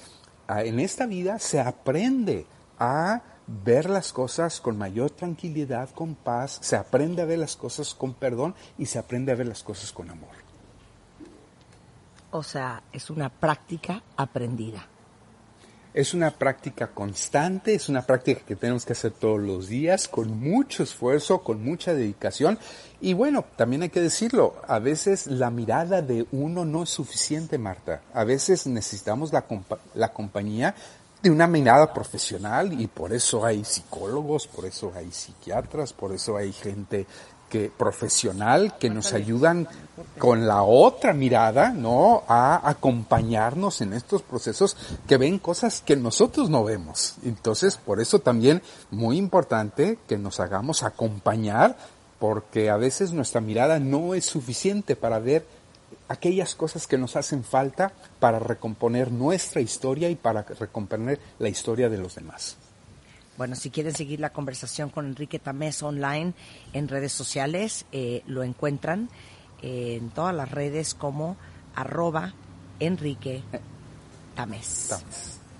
Ah, 0.47 0.63
en 0.63 0.79
esta 0.79 1.05
vida 1.05 1.39
se 1.39 1.59
aprende 1.59 2.45
a 2.79 3.21
ver 3.63 3.89
las 3.89 4.13
cosas 4.13 4.61
con 4.61 4.77
mayor 4.77 5.11
tranquilidad, 5.11 5.89
con 5.89 6.15
paz, 6.15 6.59
se 6.61 6.75
aprende 6.75 7.21
a 7.21 7.25
ver 7.25 7.39
las 7.39 7.55
cosas 7.55 7.93
con 7.93 8.13
perdón 8.13 8.55
y 8.77 8.85
se 8.85 8.99
aprende 8.99 9.31
a 9.31 9.35
ver 9.35 9.47
las 9.47 9.63
cosas 9.63 9.91
con 9.91 10.09
amor. 10.09 10.29
O 12.31 12.43
sea, 12.43 12.83
es 12.93 13.09
una 13.09 13.29
práctica 13.29 14.03
aprendida. 14.15 14.87
Es 15.91 16.13
una 16.13 16.29
práctica 16.29 16.91
constante, 16.91 17.73
es 17.73 17.89
una 17.89 18.03
práctica 18.03 18.41
que 18.45 18.55
tenemos 18.55 18.85
que 18.85 18.93
hacer 18.93 19.11
todos 19.11 19.39
los 19.39 19.67
días, 19.67 20.07
con 20.07 20.39
mucho 20.39 20.83
esfuerzo, 20.83 21.41
con 21.41 21.63
mucha 21.63 21.95
dedicación. 21.95 22.59
Y 23.01 23.13
bueno, 23.13 23.43
también 23.55 23.81
hay 23.81 23.89
que 23.89 23.99
decirlo, 23.99 24.61
a 24.67 24.77
veces 24.77 25.25
la 25.25 25.49
mirada 25.49 26.03
de 26.03 26.27
uno 26.31 26.63
no 26.63 26.83
es 26.83 26.91
suficiente, 26.91 27.57
Marta. 27.57 28.03
A 28.13 28.23
veces 28.23 28.67
necesitamos 28.67 29.33
la, 29.33 29.45
la 29.95 30.13
compañía 30.13 30.75
de 31.21 31.29
una 31.29 31.47
mirada 31.47 31.93
profesional 31.93 32.79
y 32.79 32.87
por 32.87 33.13
eso 33.13 33.45
hay 33.45 33.65
psicólogos, 33.65 34.47
por 34.47 34.65
eso 34.65 34.91
hay 34.95 35.11
psiquiatras, 35.11 35.93
por 35.93 36.13
eso 36.13 36.37
hay 36.37 36.53
gente 36.53 37.05
que 37.49 37.71
profesional 37.75 38.77
que 38.77 38.89
nos 38.89 39.13
ayudan 39.13 39.67
con 40.17 40.47
la 40.47 40.61
otra 40.63 41.13
mirada, 41.13 41.71
¿no? 41.71 42.23
A 42.27 42.69
acompañarnos 42.69 43.81
en 43.81 43.93
estos 43.93 44.21
procesos 44.21 44.77
que 45.07 45.17
ven 45.17 45.39
cosas 45.39 45.81
que 45.81 45.95
nosotros 45.95 46.49
no 46.49 46.63
vemos. 46.63 47.15
Entonces, 47.23 47.75
por 47.75 47.99
eso 47.99 48.19
también 48.19 48.61
muy 48.91 49.17
importante 49.17 49.97
que 50.07 50.17
nos 50.17 50.39
hagamos 50.39 50.83
acompañar 50.83 51.75
porque 52.19 52.69
a 52.69 52.77
veces 52.77 53.13
nuestra 53.13 53.41
mirada 53.41 53.79
no 53.79 54.13
es 54.13 54.25
suficiente 54.25 54.95
para 54.95 55.19
ver 55.19 55.45
aquellas 56.09 56.55
cosas 56.55 56.87
que 56.87 56.97
nos 56.97 57.15
hacen 57.15 57.43
falta 57.43 57.93
para 58.19 58.39
recomponer 58.39 59.11
nuestra 59.11 59.61
historia 59.61 60.09
y 60.09 60.15
para 60.15 60.41
recomponer 60.41 61.19
la 61.37 61.47
historia 61.47 61.87
de 61.87 61.97
los 61.97 62.15
demás. 62.15 62.57
Bueno, 63.37 63.55
si 63.55 63.69
quieren 63.69 63.93
seguir 63.93 64.19
la 64.19 64.31
conversación 64.33 64.89
con 64.89 65.05
Enrique 65.05 65.39
Tamés 65.39 65.81
online 65.81 66.33
en 66.73 66.89
redes 66.89 67.13
sociales, 67.13 67.85
eh, 67.93 68.21
lo 68.27 68.43
encuentran 68.43 69.09
en 69.61 70.09
todas 70.09 70.35
las 70.35 70.51
redes 70.51 70.93
como 70.93 71.37
arroba 71.75 72.33
Enrique 72.81 73.41
Tamés. 74.35 74.91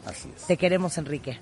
Así 0.05 0.29
es. 0.35 0.43
Te 0.45 0.57
queremos, 0.57 0.97
Enrique. 0.97 1.39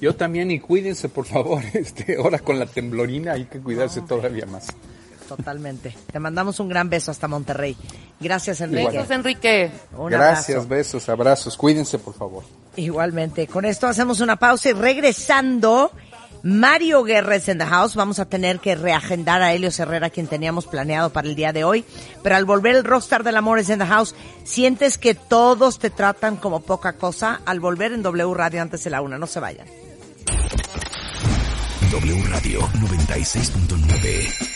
Yo 0.00 0.14
también, 0.14 0.50
y 0.50 0.60
cuídense, 0.60 1.08
por 1.08 1.26
favor. 1.26 1.62
Este, 1.74 2.16
ahora 2.16 2.38
con 2.38 2.58
la 2.58 2.66
temblorina 2.66 3.32
hay 3.32 3.44
que 3.44 3.60
cuidarse 3.60 4.00
todavía 4.00 4.46
más. 4.46 4.68
Totalmente. 5.28 5.96
Te 6.12 6.18
mandamos 6.20 6.60
un 6.60 6.68
gran 6.68 6.88
beso 6.88 7.10
hasta 7.10 7.28
Monterrey. 7.28 7.76
Gracias, 8.20 8.60
Enrique. 8.60 8.98
Besos, 8.98 9.10
Enrique. 9.10 9.70
Un 9.96 10.10
Gracias, 10.10 10.50
abrazo. 10.50 10.68
besos, 10.68 11.08
abrazos. 11.08 11.56
Cuídense, 11.56 11.98
por 11.98 12.14
favor. 12.14 12.44
Igualmente. 12.76 13.46
Con 13.46 13.64
esto 13.64 13.86
hacemos 13.86 14.20
una 14.20 14.36
pausa 14.36 14.68
y 14.70 14.72
regresando, 14.72 15.90
Mario 16.42 17.02
Guerres 17.02 17.48
en 17.48 17.58
the 17.58 17.66
house. 17.66 17.94
Vamos 17.96 18.18
a 18.18 18.26
tener 18.26 18.60
que 18.60 18.74
reagendar 18.76 19.42
a 19.42 19.52
Helio 19.52 19.70
Herrera, 19.76 20.10
quien 20.10 20.26
teníamos 20.28 20.66
planeado 20.66 21.10
para 21.10 21.26
el 21.28 21.34
día 21.34 21.52
de 21.52 21.64
hoy. 21.64 21.84
Pero 22.22 22.36
al 22.36 22.44
volver 22.44 22.76
el 22.76 22.84
rockstar 22.84 23.24
del 23.24 23.36
amor 23.36 23.58
es 23.58 23.68
en 23.70 23.80
the 23.80 23.86
house, 23.86 24.14
sientes 24.44 24.98
que 24.98 25.14
todos 25.14 25.78
te 25.78 25.90
tratan 25.90 26.36
como 26.36 26.60
poca 26.60 26.92
cosa 26.94 27.40
al 27.46 27.60
volver 27.60 27.92
en 27.92 28.02
W 28.02 28.34
Radio 28.34 28.62
antes 28.62 28.84
de 28.84 28.90
la 28.90 29.00
una. 29.00 29.18
No 29.18 29.26
se 29.26 29.40
vayan. 29.40 29.66
W 31.90 32.22
Radio 32.28 32.60
96.9. 32.60 34.55